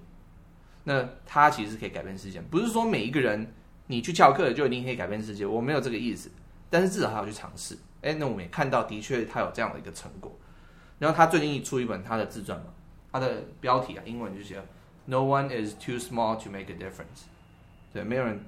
[0.84, 3.54] 那他其实是可以改变世界，不是说每一个人
[3.88, 6.30] 你去翘课就一定可以改变世界，我没有这个意思，
[6.70, 7.78] 但是至少他要去尝试。
[8.02, 10.34] 哎，那我们也看到，的确他有这样的一个成果。
[11.00, 12.68] 然后他最近出一本他的自传嘛，
[13.12, 14.64] 他的标题啊，英文就写了。
[15.10, 17.24] No one is too small to make a difference。
[17.94, 18.40] 对，没有人，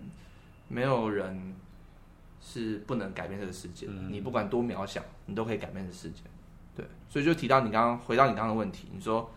[0.68, 1.56] 没有人
[2.42, 3.88] 是不能改变这个世界。
[3.90, 4.12] 嗯。
[4.12, 6.22] 你不管多渺小，你都可以改变这个世界。
[6.76, 9.32] 对，所以就提到你刚刚回到你刚刚的问题，你说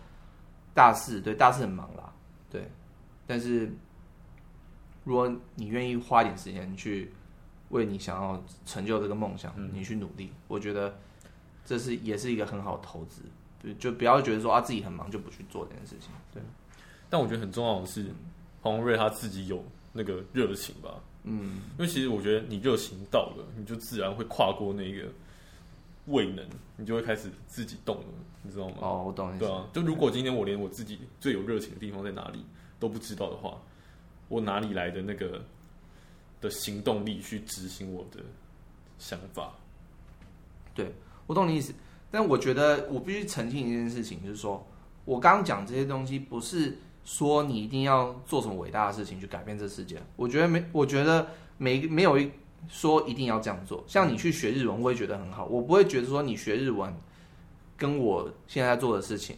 [0.75, 2.13] 大四，对，大四很忙啦，
[2.51, 2.69] 对。
[3.25, 3.73] 但是
[5.05, 7.13] 如果你愿意花一点时间去
[7.71, 10.99] 为你想要成就这个梦想，你去努力，我觉得
[11.65, 13.23] 这是也是一个很好的投资。
[13.79, 16.43] 就不要觉得说啊自己很忙就不去做这件事情，对。
[17.13, 18.07] 但我觉得很重要的是，
[18.63, 20.95] 黄瑞他自己有那个热情吧。
[21.25, 25.07] 嗯，因为其实我觉得你热情到了，你就自然会跨过那个
[26.07, 26.43] 未能，
[26.75, 28.05] 你就会开始自己动了，
[28.43, 28.77] 你知道吗？
[28.81, 29.39] 哦，我懂。
[29.39, 32.43] 对啊，就如果今天我连我自己最有热情的地方在哪里
[32.81, 33.61] 都不知道的话，
[34.29, 35.45] 我哪里来的那个
[36.41, 38.21] 的行动力去执行我的
[38.99, 39.53] 想法？
[40.75, 40.91] 对，
[41.27, 41.75] 我懂你意思，
[42.11, 44.67] 但我觉得我必须澄清一件事情，就是说
[45.05, 46.79] 我刚刚讲这些东西不是。
[47.05, 50.01] 说你一定要做什么伟大的事情去改变这世界？
[50.17, 51.27] 我觉得没，我觉得
[51.59, 52.31] 没没有一
[52.69, 53.83] 说一定要这样做。
[53.89, 55.45] 像你去学日文，我也觉得很好。
[55.47, 56.95] 我不会觉得说你学日文
[57.77, 59.37] 跟我现在做的事情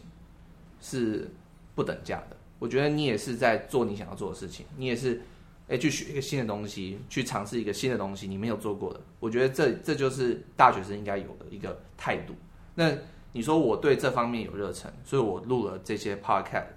[0.79, 1.27] 是
[1.73, 2.37] 不等价的。
[2.59, 5.19] 我觉得你也是在做你想要做的事情，你也是
[5.67, 9.01] 诶去学一个新的东西，去尝试一个新的东西，你没有做过的。
[9.19, 12.35] 我觉得这这就是大学生应该有的一个态度。
[12.75, 12.91] 那
[13.33, 16.67] 你说我对这方面有热忱，所以我录了这些 podcast。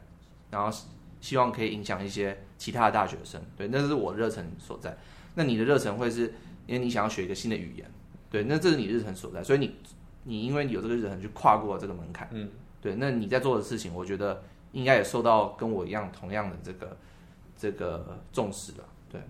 [0.50, 0.78] 然后
[1.20, 4.96] 希望可以影响一些其他的大学生，对，那是我热忱所在。
[5.34, 6.32] 那你的热忱会是
[6.66, 7.90] 因为你想要学一个新的语言，
[8.30, 9.74] 对，那这是你热忱所在，所以你
[10.24, 12.48] 你因为有这个热忱去跨过了这个门槛，嗯，
[12.80, 16.96] 对，那你在做的事情，我觉得应该也受到跟我一样同样的这个
[17.56, 19.20] 这个重视了，对，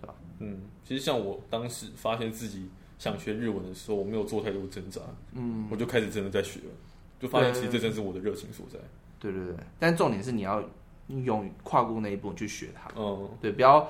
[0.00, 0.14] 对吧？
[0.38, 5.00] 嗯，其实像我当时发现自己想学日文的时候，我没有做太多挣扎，
[5.32, 6.72] 嗯，我就开始真的在学了，
[7.20, 8.78] 就发现其实这正是我的热情所在。
[9.18, 10.62] 对对对，但重点是你要
[11.08, 12.90] 用跨过那一步去学它。
[13.00, 13.88] 哦，对，不要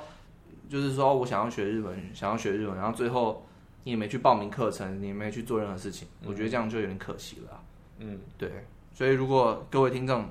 [0.68, 3.46] 就是说我想要学日文，想要学日文，然后最后
[3.84, 7.60] 你也没去报名课程，你也没去做任何事情，嗯、我觉得这样就有点可惜了。
[7.98, 10.26] 嗯，对，所以如果各位听众，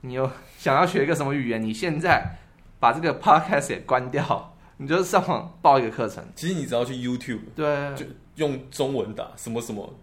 [0.00, 2.36] 你有想要学一个什么语言，你现在
[2.80, 6.24] 把这个 podcast 也关掉，你就上网报一个课程。
[6.34, 8.04] 其实你只要去 YouTube，对，就
[8.36, 9.94] 用中文打什么什么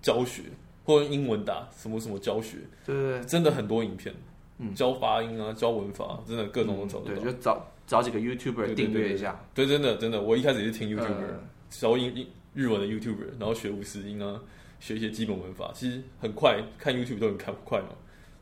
[0.00, 0.42] 教学。
[0.84, 4.14] 或用英文打什么什么教学，对对对，真的很多影片，
[4.58, 7.22] 嗯，教发音啊，教文法，真的各种都找得到。
[7.22, 9.40] 对，就找找几个 YouTuber 订阅一下。
[9.54, 11.34] 对，真的真的，我一开始也是听 YouTuber，
[11.70, 14.40] 教英英日文的 YouTuber，然后学五十音啊，
[14.80, 15.70] 学一些基本文法。
[15.74, 17.88] 其实很快，看 YouTube 都很看快嘛，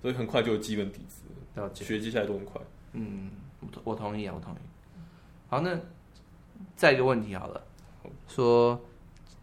[0.00, 1.22] 所以很快就有基本底子，
[1.84, 2.60] 学接下来都很快。
[2.92, 3.30] 嗯，
[3.84, 4.58] 我同意啊，我同意。
[5.48, 5.78] 好，那
[6.74, 7.62] 再一个问题好了，
[8.26, 8.80] 说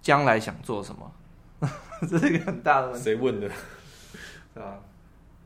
[0.02, 1.12] 将来想做什么？
[2.10, 3.04] 这是一个很大的问题。
[3.04, 3.50] 谁问的？
[4.54, 4.80] 对吧？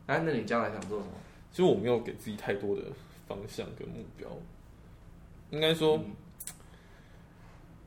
[0.07, 1.11] 哎，那你将来想做什么？
[1.51, 2.83] 其实我没有给自己太多的
[3.27, 4.27] 方向跟目标。
[5.49, 5.97] 应该说，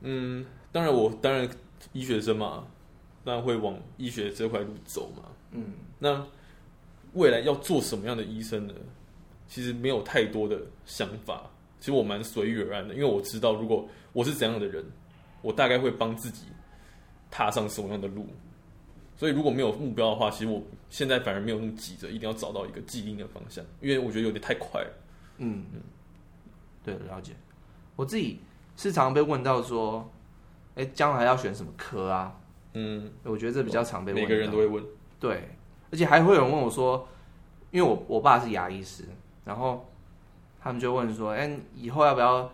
[0.01, 1.49] 嗯，嗯，当然我当然
[1.93, 2.67] 医学生嘛，
[3.25, 5.23] 当然会往医学这块路走嘛。
[5.53, 6.27] 嗯，那
[7.15, 8.75] 未来要做什么样的医生呢？
[9.47, 11.51] 其实没有太多的想法。
[11.81, 14.83] 其实我蛮随遇而安的，因为我知道如果我是怎样的人，
[15.43, 16.45] 我大概会帮自己。
[17.35, 18.29] 踏上什么样的路？
[19.17, 24.91] 所以如果没有目标的话，其实我现在反而没有那么急着一定要找到一个既定的方向，因为我觉得有点太快了。
[25.39, 25.81] 嗯嗯，
[26.85, 27.33] 对，了解。
[27.97, 28.41] 我自己
[28.77, 30.09] 是常常被问到说，
[30.77, 32.39] 哎，将来要选什么科啊？
[32.75, 34.23] 嗯，我觉得这比较常被问。
[34.23, 34.85] 每个人都会问。
[35.19, 35.49] 对，
[35.91, 37.09] 而且还会有人问我说，
[37.73, 39.05] 因为我我爸是牙医师，
[39.45, 39.89] 然后
[40.61, 42.49] 他们就问说，哎，以后要不要？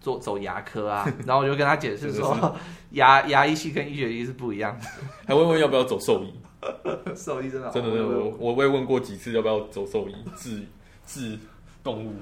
[0.00, 2.56] 做走牙科啊， 然后我就跟他解释说，
[2.92, 4.86] 牙牙医系跟医学系是不一样的。
[5.26, 6.32] 还问问要不要走兽医？
[7.14, 10.62] 兽医真的真的真的，我我我也问过几次要不要走兽医治
[11.06, 11.38] 治
[11.82, 12.14] 动物。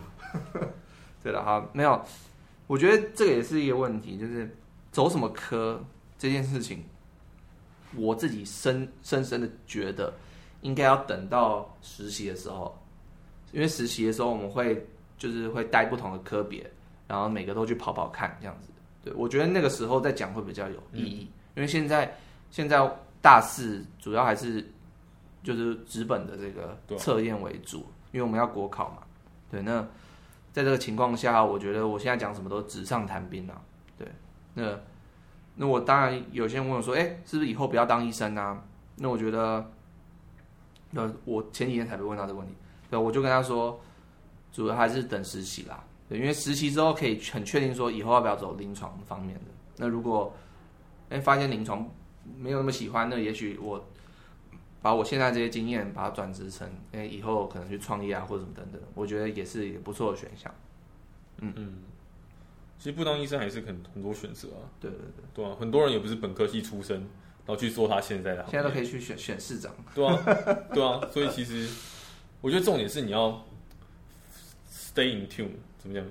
[1.23, 2.01] 对了，哈，没有，
[2.66, 4.55] 我觉得这个也是一个问题，就是
[4.92, 5.83] 走什么科
[6.19, 6.85] 这件事情，
[7.97, 10.12] 我自己深深深的觉得，
[10.61, 12.79] 应该要等到实习的时候，
[13.53, 16.71] 因为实习的时候我们会就是会带不同的科别。
[17.07, 18.71] 然后每个都去跑跑看，这样子，
[19.03, 22.16] 对，我觉得那个时候再讲会比较有意义，嗯、因为现在
[22.51, 22.79] 现在
[23.23, 24.64] 大四主要还是
[25.42, 29.03] 就是纸本的这个测验为主，啊、因为我们要国考嘛，
[29.51, 29.81] 对，那
[30.53, 33.61] 在这个情况下，我觉得我现在讲什么都纸上谈兵啊，
[33.99, 34.09] 对，
[34.55, 34.79] 那
[35.55, 38.62] 那我当然有些人问我说，哎，是不是以后不要当医生啊？
[38.97, 39.71] 那我觉得，
[40.90, 42.55] 那我前几天才被问到这个问题，
[42.90, 43.79] 对，我就跟他说，
[44.51, 45.85] 主要还是等实习啦。
[46.09, 49.45] 对，因为实习之后可以很确定说以后要不要走临床方面的。
[49.77, 50.35] 那如果
[51.09, 51.88] 哎发现临床
[52.38, 53.85] 没有那么喜欢，那也许我
[54.81, 60.53] 把我现在这些经验把它转职成哎以后可能去创业啊或者什么等等，我觉得也是一个不错的选项。
[61.38, 61.75] 嗯嗯，
[62.79, 64.71] 其实不当医生还是很很多选择啊。
[64.81, 69.73] 对对对，对啊，很多人也不是本科系出身，然后去做他现在的，现在都可以去选选市长。
[69.95, 70.23] 对啊，
[70.73, 71.69] 对啊，所以其实
[72.40, 73.45] 我觉得重点是你要
[74.71, 75.51] stay in tune。
[75.87, 76.07] 怎么样？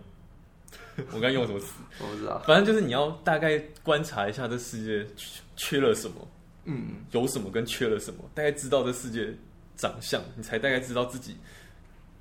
[1.12, 1.74] 我刚用什么词？
[2.02, 2.40] 我不知道。
[2.48, 6.28] 反正就是你要大概观察一下这世界缺缺了什么，
[6.64, 9.34] 嗯，有什么跟缺了什么，大概知道这世界
[9.76, 11.36] 长相，你才大概知道自己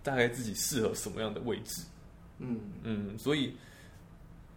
[0.03, 1.83] 大概自己适合什么样的位置。
[2.39, 3.55] 嗯嗯，所以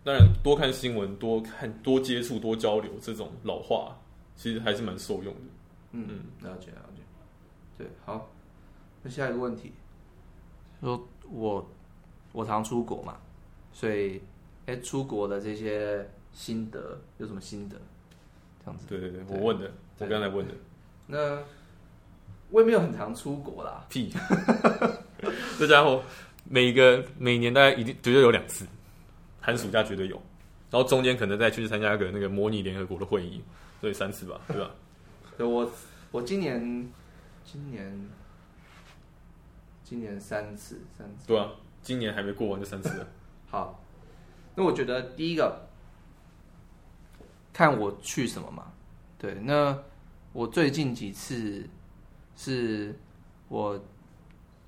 [0.03, 3.95] 当然多看新闻，多看多接触，多交流，这种老话
[4.35, 5.41] 其实还是蛮受用的。
[5.91, 7.01] 嗯嗯，了解了解。
[7.77, 8.31] 对，好，
[9.03, 9.71] 那下一个问题，
[10.81, 11.67] 说我。
[12.37, 13.17] 我常出国嘛，
[13.73, 14.21] 所以，
[14.67, 17.75] 哎，出国的这些心得有什么心得？
[18.63, 18.85] 这样子。
[18.87, 20.53] 对对对，我问的，我刚才问的。
[21.07, 21.39] 那
[22.51, 23.83] 我也没有很常出国啦。
[23.89, 24.13] 屁！
[25.57, 26.03] 这家伙
[26.43, 28.67] 每个每年大概一定绝对有两次，
[29.41, 30.15] 寒暑假绝对有，
[30.69, 33.41] 然后中间可能再去参加一个那个模拟联合国的会议，
[33.81, 34.69] 所以三次吧，对吧？
[35.39, 35.71] 对，我
[36.11, 36.87] 我今年
[37.43, 38.09] 今年
[39.83, 41.25] 今年三次，三次。
[41.25, 41.49] 对啊。
[41.87, 43.07] 今年还没过完就三次了。
[43.49, 43.81] 好，
[44.53, 45.57] 那我觉得第一个
[47.53, 48.65] 看我去什么嘛。
[49.17, 49.81] 对，那
[50.33, 51.65] 我最近几次
[52.35, 52.93] 是
[53.47, 53.81] 我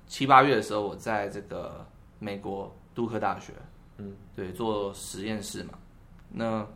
[0.06, 1.86] 七八月的时候，我在这个
[2.18, 3.52] 美国杜克大学，
[3.98, 5.74] 嗯，对，做实验室嘛。
[6.30, 6.66] 那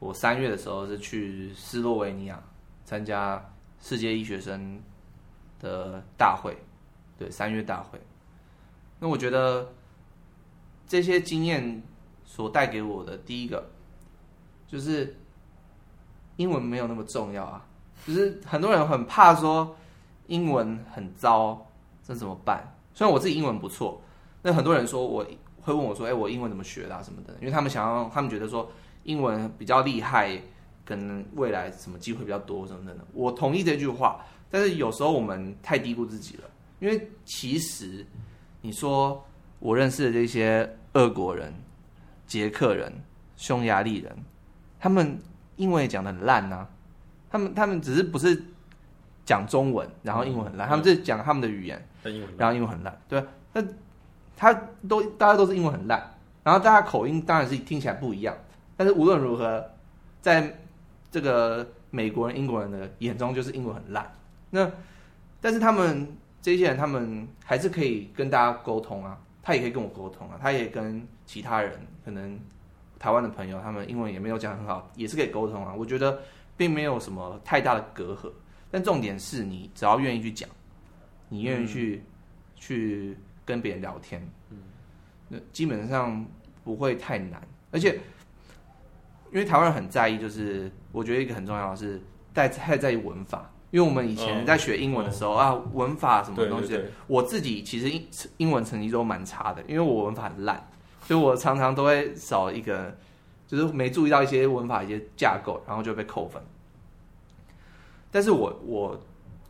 [0.00, 2.42] 我三月的时候是去斯洛维尼亚
[2.84, 3.40] 参加
[3.80, 4.82] 世界医学生
[5.60, 6.56] 的大会，
[7.16, 8.00] 对，三月大会。
[8.98, 9.70] 那我觉得
[10.86, 11.82] 这些经验
[12.24, 13.68] 所带给我的第一个，
[14.68, 15.16] 就是
[16.36, 17.66] 英文没有那么重要啊。
[18.06, 19.76] 就是很多人很怕说
[20.28, 21.66] 英文很糟，
[22.06, 22.72] 这怎么办？
[22.94, 24.00] 虽然我自己英文不错，
[24.42, 25.26] 那很多人说我
[25.60, 27.02] 会问我说：“哎，我英文怎么学的啊？
[27.02, 28.70] 什么的？”因为他们想要，他们觉得说
[29.04, 30.40] 英文比较厉害，
[30.84, 32.96] 可能未来什么机会比较多什么的。
[33.12, 36.44] 我同意这句话，但是有时候我们太低估自己了，
[36.78, 38.06] 因为其实。
[38.62, 39.24] 你说
[39.66, 41.52] 我认识的这些俄国人、
[42.24, 43.02] 捷克人、
[43.36, 44.16] 匈牙利人，
[44.78, 45.18] 他们
[45.56, 46.64] 英文也讲的很烂呐。
[47.28, 48.40] 他们他们只是不是
[49.24, 51.84] 讲中文，然后英文很烂，他们是讲他们的语言，
[52.38, 52.96] 然后英文很烂。
[53.08, 53.20] 对，
[53.54, 53.64] 那
[54.36, 54.54] 他
[54.88, 58.36] 都大家都是英文很烂，然后大家口音当然是听起来不一样。
[58.76, 59.68] 但是无论如何，
[60.22, 60.60] 在
[61.10, 64.08] 这个美国人、英国人的眼中，就是英文很烂。
[64.50, 64.70] 那
[65.40, 66.06] 但是他们。
[66.42, 72.36] 这些人他们还是可以跟大家沟通啊，他也可以跟我沟通啊，他也跟其他人，可能
[72.98, 75.72] 台湾的朋友，他们英文也没有讲很好，也是可以沟通啊。
[75.72, 76.20] 我觉得
[76.56, 78.28] 并没有什么太大的隔阂，
[78.72, 80.50] 但重点是你只要愿意去讲，
[81.28, 82.02] 你愿意去、
[82.56, 84.58] 去跟别人聊天，嗯，
[85.28, 86.26] 那基本上
[86.64, 87.40] 不会太难。
[87.70, 88.00] 而且
[89.30, 92.02] 因为台湾人很在意，就是我觉得一个很重要的是
[92.34, 93.48] 在太 在意文法。
[93.70, 100.68] 因为我们以前在学英文的时候、哦、啊，文法什么东西，我自己其实英英文成绩都蛮差的，因为我文法很烂，
[101.02, 102.96] 所以我常常都会少一个，
[103.46, 106.40] 就是没注意到一些文法一些架构，然后就被扣分。
[108.10, 108.98] 但是我我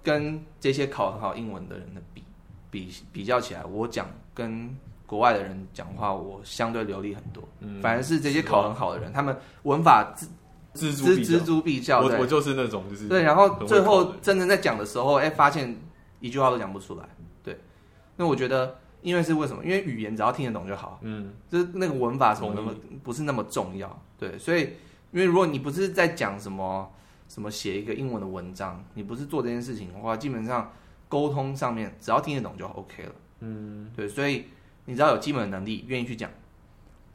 [0.02, 2.24] 跟这些考很好英文的人的比
[2.70, 4.74] 比比较起来，我讲跟
[5.06, 7.42] 国外的人讲话，我相对流利很多。
[7.60, 10.12] 嗯，反而是这些考很好的人，他们文法
[10.76, 15.76] 錙錙铢必较，我我就是那种就是对，然后最后真正在讲的时候，哎，发现
[16.20, 17.08] 一句话都讲不出来。
[17.42, 17.58] 对，
[18.16, 19.64] 那我觉得因为是为什么？
[19.64, 24.02] 因为语言只要听得懂就好，嗯，就是那个文法什么那么不是那么重要。
[24.18, 24.70] 对，所以
[25.12, 26.90] 因为如果你不是在讲什么
[27.28, 30.72] 什么写一个英文的文章，你不是做这件事情的话，基本上
[31.08, 33.12] 沟通上面只要听得懂就 OK 了。
[33.40, 34.46] 嗯，对，所以
[34.86, 36.30] 你只要有基本的能力，愿意去讲。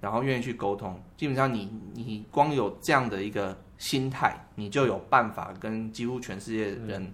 [0.02, 7.14] 然后愿意去沟通，基本上你你光有这样的一个心态，你就有办法跟几乎全世界的人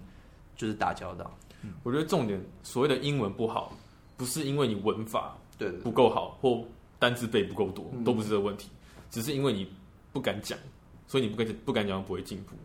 [0.56, 1.30] 就是打交道。
[1.62, 3.74] 嗯，我觉得重点，所谓的英文不好，
[4.16, 6.64] 不是因为你文法对不够好，或
[6.98, 8.70] 单字背不够多，都不是这个问题，
[9.10, 9.70] 只是因为你
[10.10, 10.58] 不敢讲，
[11.06, 12.56] 所以你不敢不敢讲不会进步。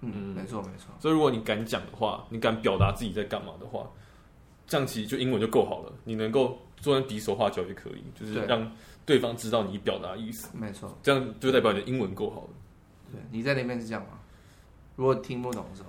[0.00, 0.86] 嗯，没错没错。
[1.00, 3.86] 所以如果你敢讲的话，你敢表达自己在干嘛的话，
[4.66, 8.72] 这样其实就英文就够好了，你能够做成比手画脚就可以，就是让。
[9.06, 12.48] 对方知道你表达意思，没错，这样就代表你的英文够好了。
[13.12, 14.18] 对，你在那边是这样吗？
[14.96, 15.88] 如果听不懂的时候，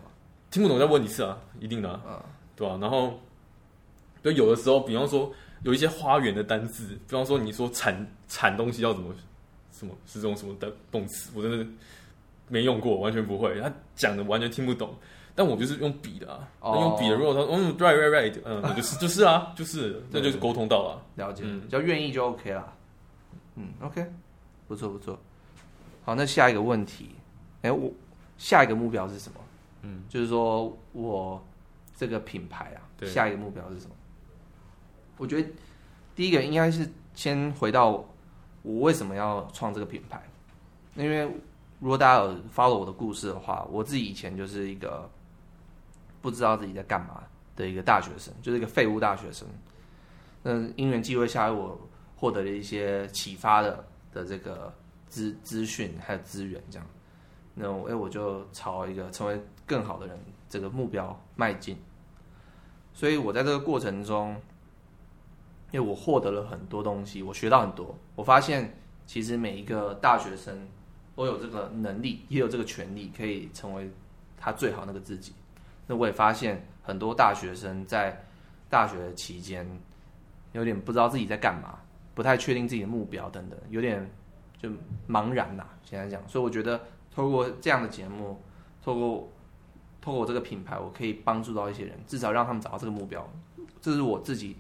[0.52, 2.22] 听不懂再问一次啊，一定的啊，嗯、
[2.56, 2.78] 对吧、啊？
[2.80, 3.20] 然后，
[4.24, 5.32] 就有的时候，比方说
[5.64, 9.14] 有一些花园的单字，比方说你说铲铲东西要怎么
[9.72, 11.66] 什么是这种什么的动词，我真的
[12.50, 13.60] 没用过，完全不会。
[13.60, 14.94] 他讲的完全听不懂，
[15.34, 17.16] 但我就是用笔的啊，哦、用笔的。
[17.16, 22.74] 如果他说嗯，right right right，嗯，就是就是啊，就是那就是沟通到了，了解，嗯，只要愿意就 OK 了。
[23.60, 24.06] 嗯，OK，
[24.68, 25.20] 不错不错。
[26.06, 27.16] 好，那下一个问题，
[27.64, 27.92] 哎，我
[28.38, 29.40] 下一个目标是什么？
[29.82, 31.44] 嗯，就是说我
[31.96, 33.96] 这个品牌啊，对下一个目标是什么？
[35.18, 35.50] 我觉得
[36.16, 38.06] 第一个应该是先回到
[38.62, 40.22] 我为什么要创这个品牌。
[40.96, 41.24] 因为
[41.80, 45.10] 如果大家有 follow 我的故事的话，我自己以前就是一个
[46.22, 47.24] 不知道自己在干嘛
[47.56, 49.48] 的一个大学生，就是一个废物大学生。
[50.44, 51.80] 嗯，因缘际会下来我。
[52.18, 54.74] 获得了一些启发的的这个
[55.08, 56.88] 资资讯还有资源，这样，
[57.54, 61.78] 那我哎我就朝一个成为更好的人这个目标迈进。
[62.92, 64.36] 所以我在这个过程中，
[65.72, 67.96] 因为我获得了很多东西，我学到很多。
[68.16, 68.76] 我发现
[69.06, 70.68] 其实每一个大学生
[71.16, 73.92] 都有这个能力，也有这个权利，可以成为
[74.36, 75.34] 他最好那个自己。
[75.86, 78.26] 那我也发现很多大学生在
[78.70, 79.66] 大学期间
[80.54, 81.78] 有点不知道自己在干嘛。
[82.18, 84.10] 不太确定自己的目标等等，有点
[84.60, 84.68] 就
[85.08, 85.64] 茫然呐。
[85.84, 86.82] 现在讲，所以我觉得
[87.14, 88.42] 透过这样的节目，
[88.84, 89.32] 透过
[90.02, 93.32] 透过我这个品牌，我可以帮助到一些人，至少让他们找到这个目标。
[93.80, 94.58] 这是我自己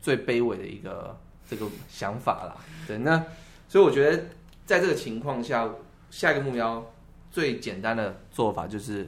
[0.00, 1.14] 最卑微的一个
[1.46, 2.56] 这个想法啦。
[2.86, 3.22] 对，那
[3.68, 4.24] 所以我觉得
[4.64, 5.68] 在这个情况下，
[6.08, 6.82] 下一个目标
[7.30, 9.06] 最简单的做法就是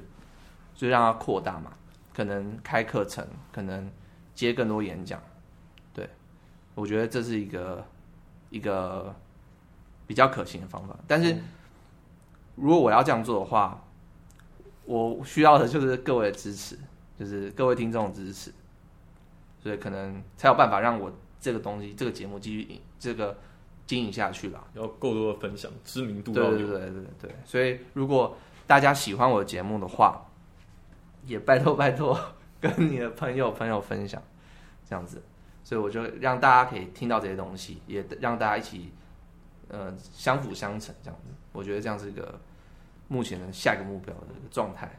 [0.74, 1.72] 就让它扩大嘛，
[2.12, 3.90] 可能开课程，可能
[4.34, 5.18] 接更多演讲。
[6.74, 7.84] 我觉得这是一个
[8.50, 9.14] 一个
[10.06, 10.96] 比较可行的方法。
[11.06, 11.36] 但是
[12.56, 13.82] 如果我要这样做的话，
[14.84, 16.78] 我需要的就是各位的支持，
[17.18, 18.52] 就是各位听众的支持，
[19.58, 23.36] 所以可能才有办法让我这个东西、这个节目继续这个
[23.86, 24.66] 经营下去吧。
[24.74, 26.32] 要够多的分享，知名度。
[26.32, 27.34] 对对对对对对。
[27.44, 30.26] 所以如果大家喜欢我的节目的话，
[31.26, 32.18] 也拜托拜托
[32.60, 34.22] 跟你的朋友朋友分享，
[34.88, 35.22] 这样子。
[35.64, 38.92] 所以我就让大家可以听到这些东西，也让大家一起
[39.66, 41.28] 呃相辅相成，这样子。
[41.50, 42.38] 我觉得这样是一个。
[43.06, 44.90] 目前的下一个目标的状态，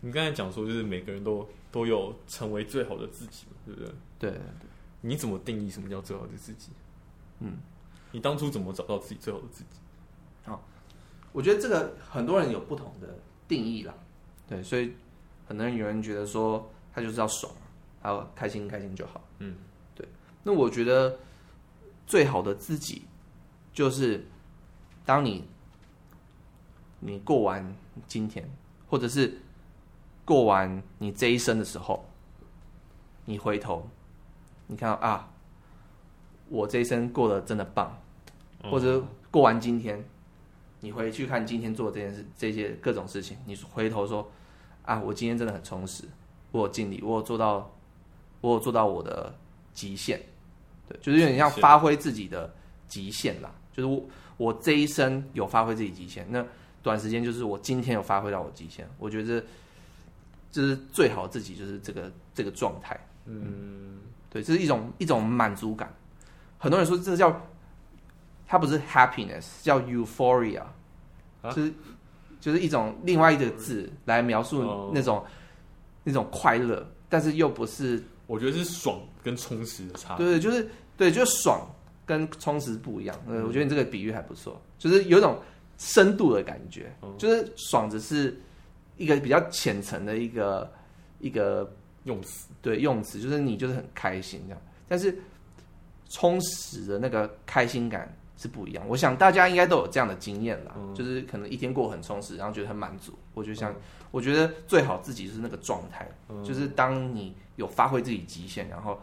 [0.00, 3.90] 你刚才讲说，就是每个人都都有成为最好的自己嘛，对不对？
[4.18, 4.40] 对对。
[5.02, 6.72] 你怎么定义什么叫最好的自己？
[7.40, 7.58] 嗯，
[8.12, 9.78] 你当初怎么找到自己最好的自己？
[10.44, 10.66] 好，
[11.32, 13.14] 我觉得这个很多人有不同的
[13.46, 13.94] 定义啦。
[14.48, 14.94] 对，所以
[15.46, 17.52] 很多人有人觉得说他就是要爽，
[18.00, 19.22] 还有开心开心就好。
[19.40, 19.73] 嗯，对。
[20.44, 21.18] 那我觉得
[22.06, 23.02] 最好的自己
[23.72, 24.24] 就是
[25.04, 25.44] 当你。
[27.06, 27.76] 你过完
[28.06, 28.50] 今天，
[28.88, 29.38] 或者是
[30.24, 32.02] 过完你这一生的时候，
[33.26, 33.86] 你回头，
[34.66, 35.30] 你看到啊，
[36.48, 37.94] 我这一生过得真的棒，
[38.70, 40.02] 或者过完今天，
[40.80, 44.26] 你回去看今天做这件事，这些各种事情，你回头说
[44.86, 46.04] 啊，我今天真的很充实，
[46.52, 47.70] 我有尽力，我有做到，
[48.40, 49.34] 我有做到我的
[49.74, 50.18] 极限，
[50.88, 52.52] 对，就是有点像发挥自己的
[52.88, 54.04] 极限啦，就是我
[54.36, 56.44] 我这一生有发挥自己极限，那。
[56.84, 59.42] 短时间就是我今天有发挥到我极限，我觉得
[60.52, 62.94] 这是最好自己，就是这个这个状态。
[63.24, 65.90] 嗯，对，这是一种一种满足感。
[66.58, 67.40] 很多人说这叫
[68.46, 70.60] 它不是 happiness，叫 euphoria，
[71.40, 71.72] 啊，就是
[72.38, 75.26] 就是一种另外一个字来描述那种、哦、
[76.02, 78.04] 那种快乐，但是又不是。
[78.26, 80.16] 我觉得是爽跟充实的差。
[80.16, 81.66] 对对，就是对，就是爽
[82.06, 83.16] 跟充实不一样。
[83.26, 85.38] 对，我觉得你这个比喻还不错，就是有一种。
[85.76, 88.40] 深度的感觉，就是爽只是
[88.96, 90.72] 一个比较浅层的一个
[91.18, 91.68] 一个
[92.04, 95.18] 用词，对，用词就是你就是很开心这样，但是
[96.08, 98.84] 充实的那个开心感是不一样。
[98.88, 103.12] 我想大家应该都有这样的经验啦，嗯、就是可能一天过很充实，然后觉得很满足。
[103.34, 103.76] 我就想、嗯、
[104.12, 109.00] 我觉得最好自己就是那个状态，嗯、就是当你有发挥自己极限，然后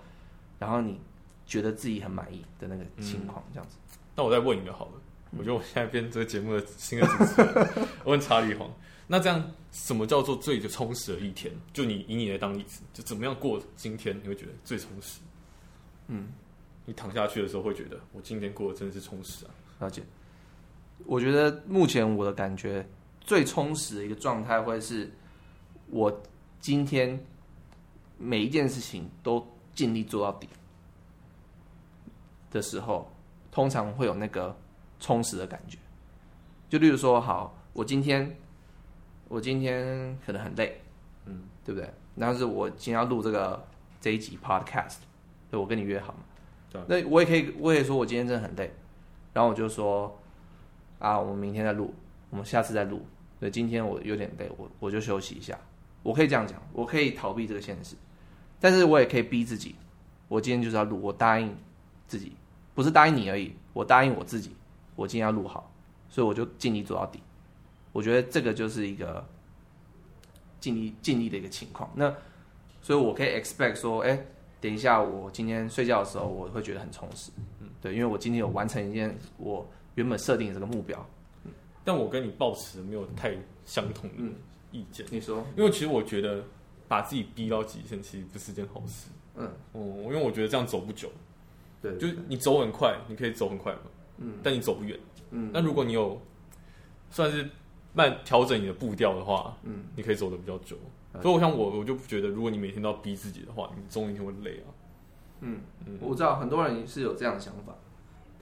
[0.60, 1.00] 然后你
[1.46, 3.78] 觉得自己很满意的那个情况，这样子。
[4.16, 4.92] 那、嗯、我再问一个好了。
[5.38, 8.70] 我觉得我现在变这个节目的新的主持人，我问查理黄，
[9.08, 11.54] 那这样什么叫做最充实的一天？
[11.72, 15.22] 就你以你来当例子，就怎么样过今天你会觉得最充实？
[16.08, 16.28] 嗯，
[16.86, 19.52] 你躺下去的时候会觉得我今天过得真的是充实啊。
[19.80, 20.04] 了解。
[21.06, 22.86] 我觉得目前我的感觉
[23.22, 25.10] 最充实的一个状态，会是
[25.88, 26.22] 我
[26.60, 27.18] 今天
[28.22, 30.48] 每一件事情都尽力做到底
[32.52, 33.12] 的时候，
[33.52, 34.56] 通常会有那个。
[35.04, 35.80] 充实的感觉，
[36.70, 38.38] 就例如说，好，我今天，
[39.28, 40.80] 我今天可能很累，
[41.26, 41.92] 嗯，对不对？
[42.20, 43.66] 但是我今天要录这个
[44.00, 44.98] 这一集 podcast，
[45.50, 46.20] 对，我跟你约好嘛，
[46.72, 48.72] 对，那我也可以，我也说我今天真的很累，
[49.34, 50.16] 然后我就说，
[51.00, 51.92] 啊，我们明天再录，
[52.30, 53.04] 我们下次再录，
[53.40, 55.58] 对，今天我有点累，我我就休息一下，
[56.04, 57.96] 我可以这样讲，我可以逃避这个现实，
[58.62, 59.76] 但是我也可以逼自己，
[60.30, 61.54] 我今天就是要录，我答应
[62.08, 62.32] 自己，
[62.74, 64.52] 不是答应你而已，我答应我自己。
[64.96, 65.74] 我今天要录好，
[66.10, 67.20] 所以我就尽力做到底。
[67.92, 69.26] 我觉得这个就是一个
[70.60, 71.90] 尽力尽力的一个情况。
[71.96, 72.14] 那
[72.82, 74.24] 所以，我可以 expect 说，哎，
[74.60, 77.32] 等一下我今天睡觉的时候，我会觉得很充实。
[77.62, 81.04] 嗯，对，因为我今天有完成一件我原本设定的这个目标。
[81.46, 81.52] 嗯，
[81.84, 83.34] 但我跟你抱持没有太
[83.66, 84.32] 相同的
[84.72, 85.06] 意见。
[85.10, 86.44] 你说，因为其实我觉得
[86.92, 89.10] 把自己逼到极限，其实不是件好事。
[89.38, 91.10] 嗯，哦，因为我觉得这样走不久。
[91.82, 93.80] 对，就是你走很快，你可以走很快嘛。
[94.18, 95.00] 嗯，但你走不远。
[95.30, 96.20] 嗯，那如果你有
[97.10, 97.50] 算是
[97.94, 100.76] 慢调整你的步调的话，嗯，你可以走的比较久。
[101.22, 104.68] 所以我想我我就觉得，如果你每天都要逼自己的话，你总有一天会累啊。
[105.40, 107.74] 嗯嗯，我知道很多人是有这样的想法。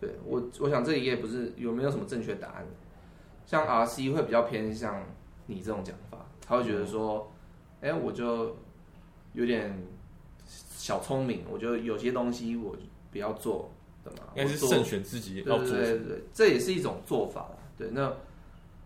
[0.01, 2.65] 对我，我想这里也不是有没有什么正确答案。
[3.45, 5.03] 像 RC 会比较偏向
[5.45, 7.31] 你这种讲法，他会觉得说，
[7.81, 8.55] 哎，我就
[9.33, 9.73] 有点
[10.47, 12.75] 小聪明，我觉得有些东西我
[13.11, 13.71] 不要做。
[14.33, 17.57] 应该是慎选自己要做，对对对，这也是一种做法啦。
[17.77, 18.11] 对，那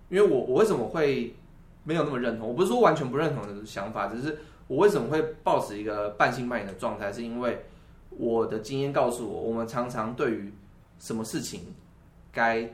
[0.09, 1.33] 因为我我为什么会
[1.85, 2.49] 没有那么认同？
[2.49, 4.37] 我不是说完全不认同的想法，只是
[4.67, 7.63] 我为什么会抱持一个半信半疑的状态，是因为
[8.09, 10.51] 我的经验告诉我，我们常常对于
[10.99, 11.73] 什么事情
[12.29, 12.69] 该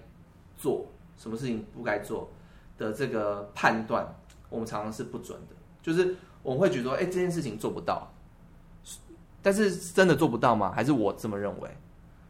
[0.57, 2.31] 做，什么事情不该做
[2.79, 4.07] 的这个判断，
[4.49, 5.55] 我们常常是不准的。
[5.89, 8.07] 就是我们会觉得说，哎，这件事情做不到，
[9.41, 10.71] 但是真的做不到吗？
[10.71, 11.69] 还是我这么认为？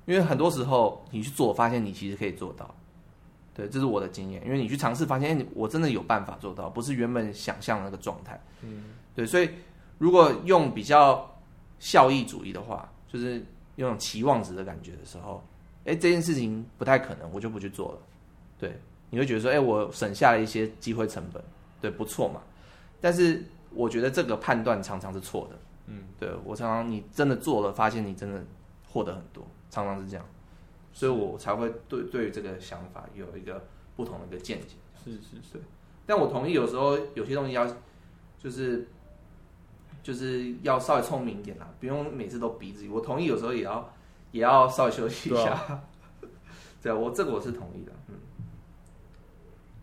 [0.06, 2.74] 因为很多时候你去做，发现你其实可以做到，
[3.54, 8.42] 对，这是我的经验，因为你去尝试发现，哎，我真的有办法做到，不是原本想象的那个状态。
[8.62, 9.50] 嗯，对，所以
[9.98, 11.30] 如果用比较
[11.80, 13.46] 效益主义的话，就是
[13.76, 15.44] 用期望值的感觉的时候，
[15.84, 18.00] 哎，这件事情不太可能，我就不去做了。
[18.58, 18.80] 对，
[19.10, 21.44] 你会觉得说，哎，我省下了一些机会成本，
[21.82, 22.42] 对，不错嘛。
[23.02, 25.58] 但是我觉得这个判断常常是错的。
[25.88, 28.44] 嗯，对，我常常你真的做了，发现你真的
[28.88, 30.26] 获得很多，常常是这样。
[30.92, 33.64] 所以我才会对对于这个想法有一个
[33.96, 34.76] 不同的一个见解。
[35.04, 35.62] 是是是，
[36.06, 37.66] 但我同意有时候有些东西要
[38.38, 38.88] 就是
[40.04, 42.90] 就是要稍微聪明一点啦，不用每次都逼自己。
[42.90, 43.94] 我同意有时候也要
[44.32, 45.82] 也要稍微休息一下。
[46.82, 47.92] 对啊，我这个我是同意的。
[48.08, 48.16] 嗯，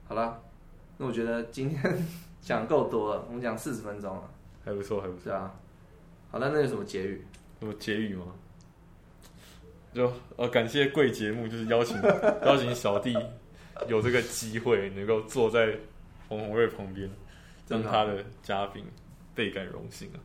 [0.09, 0.43] 好了，
[0.99, 2.07] 那我觉得今天
[2.47, 4.31] 讲够多了，我们讲四十分钟了，
[4.65, 5.53] 还不错，还不错啊。
[6.31, 7.27] 好，那那有什么结语？
[7.59, 8.27] 什么结语吗？
[9.93, 12.01] 就呃，感谢贵节目，就是邀请
[12.47, 13.19] 邀请小弟
[13.89, 15.77] 有这个机会能够坐在
[16.29, 17.11] 黄鸿瑞旁边，
[17.67, 18.85] 让他的嘉宾
[19.35, 20.21] 倍感荣幸啊。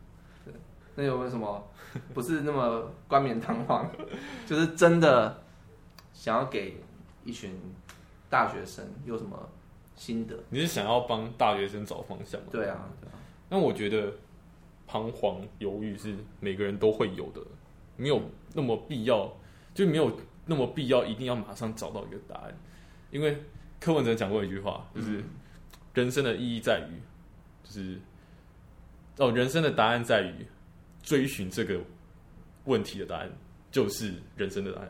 [0.45, 0.53] 对，
[0.93, 1.67] 那有没有什么
[2.13, 3.89] 不是那么冠冕堂皇，
[4.45, 5.41] 就是真的
[6.13, 6.79] 想要给
[7.23, 7.59] 一群
[8.29, 9.49] 大学生有什么
[10.01, 10.35] 心得？
[10.49, 12.47] 你是想要帮大学生找方向吗？
[12.51, 13.13] 对啊，对啊。
[13.49, 14.11] 那我觉得
[14.87, 17.41] 彷徨犹豫是每个人都会有的，
[17.95, 18.19] 没有
[18.53, 19.31] 那么必要。
[19.73, 20.11] 就没有
[20.45, 22.53] 那么必要，一定要马上找到一个答案，
[23.09, 23.41] 因为
[23.79, 25.23] 柯文哲讲过一句话，就是
[25.93, 26.99] 人生的意义在于，
[27.63, 27.97] 就是
[29.15, 30.45] 哦，人生的答案在于
[31.01, 31.79] 追寻这个
[32.65, 33.31] 问题的答案，
[33.71, 34.89] 就是人生的答案。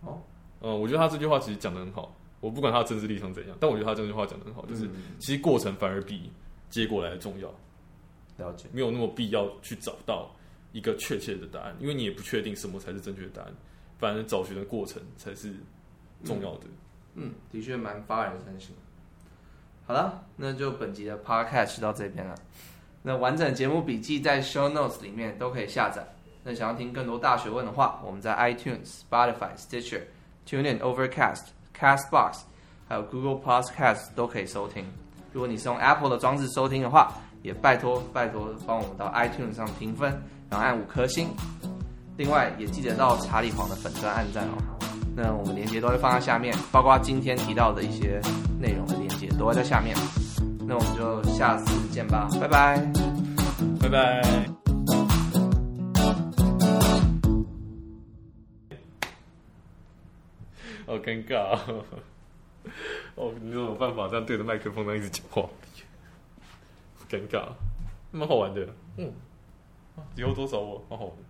[0.00, 0.22] 哦，
[0.62, 4.88] 嗯，我觉得他这句话其实讲的很好，我不管他的政治立场怎样，但我觉得他这句话讲的很好，就是
[5.18, 6.30] 其实过程反而比
[6.68, 7.48] 结果来的重要。
[8.38, 10.34] 了解，没有那么必要去找到
[10.72, 13.52] 一个确切的答案，因为你也不确定什么才是正确的答案。
[13.98, 15.52] 反正找寻的过程才是
[16.24, 16.60] 重要的。
[17.16, 18.74] 嗯，嗯，的确蛮发人深省。
[19.86, 22.34] 好了，那就本集的 podcast 到这边了。
[23.02, 26.06] 那完整节目笔记在 show notes 里面都可以下载。
[26.42, 30.00] 那想要听更多大学问的话，我们在 iTunes、Spotify、Stitcher、
[30.46, 31.48] TuneIn、Overcast、
[31.80, 32.40] Castbox，
[32.86, 34.84] 还有 Google Podcast 都可以收听。
[35.32, 37.12] 如果你是用 Apple 的装置收听的话，
[37.42, 40.10] 也拜托拜托帮我们到 iTunes 上评分，
[40.50, 41.28] 然后按五颗星。
[42.16, 44.58] 另外也记得到查理黄的粉钻按赞哦，
[45.16, 48.20] 那我们链接都会放在下面，包括今天提到的一些
[48.60, 49.96] 内容的链接都会在下面。
[50.66, 52.92] 那我们就下次见吧，拜拜，
[53.80, 54.59] 拜拜。
[60.90, 61.84] 好尴尬哦，
[63.14, 65.48] 哦，你有没有办法这样对着麦克风这样一直讲话？
[67.08, 67.46] 尴尬，
[68.10, 68.66] 蛮好玩的，
[68.96, 69.12] 嗯，
[70.16, 71.22] 以后多找我，蛮好玩的。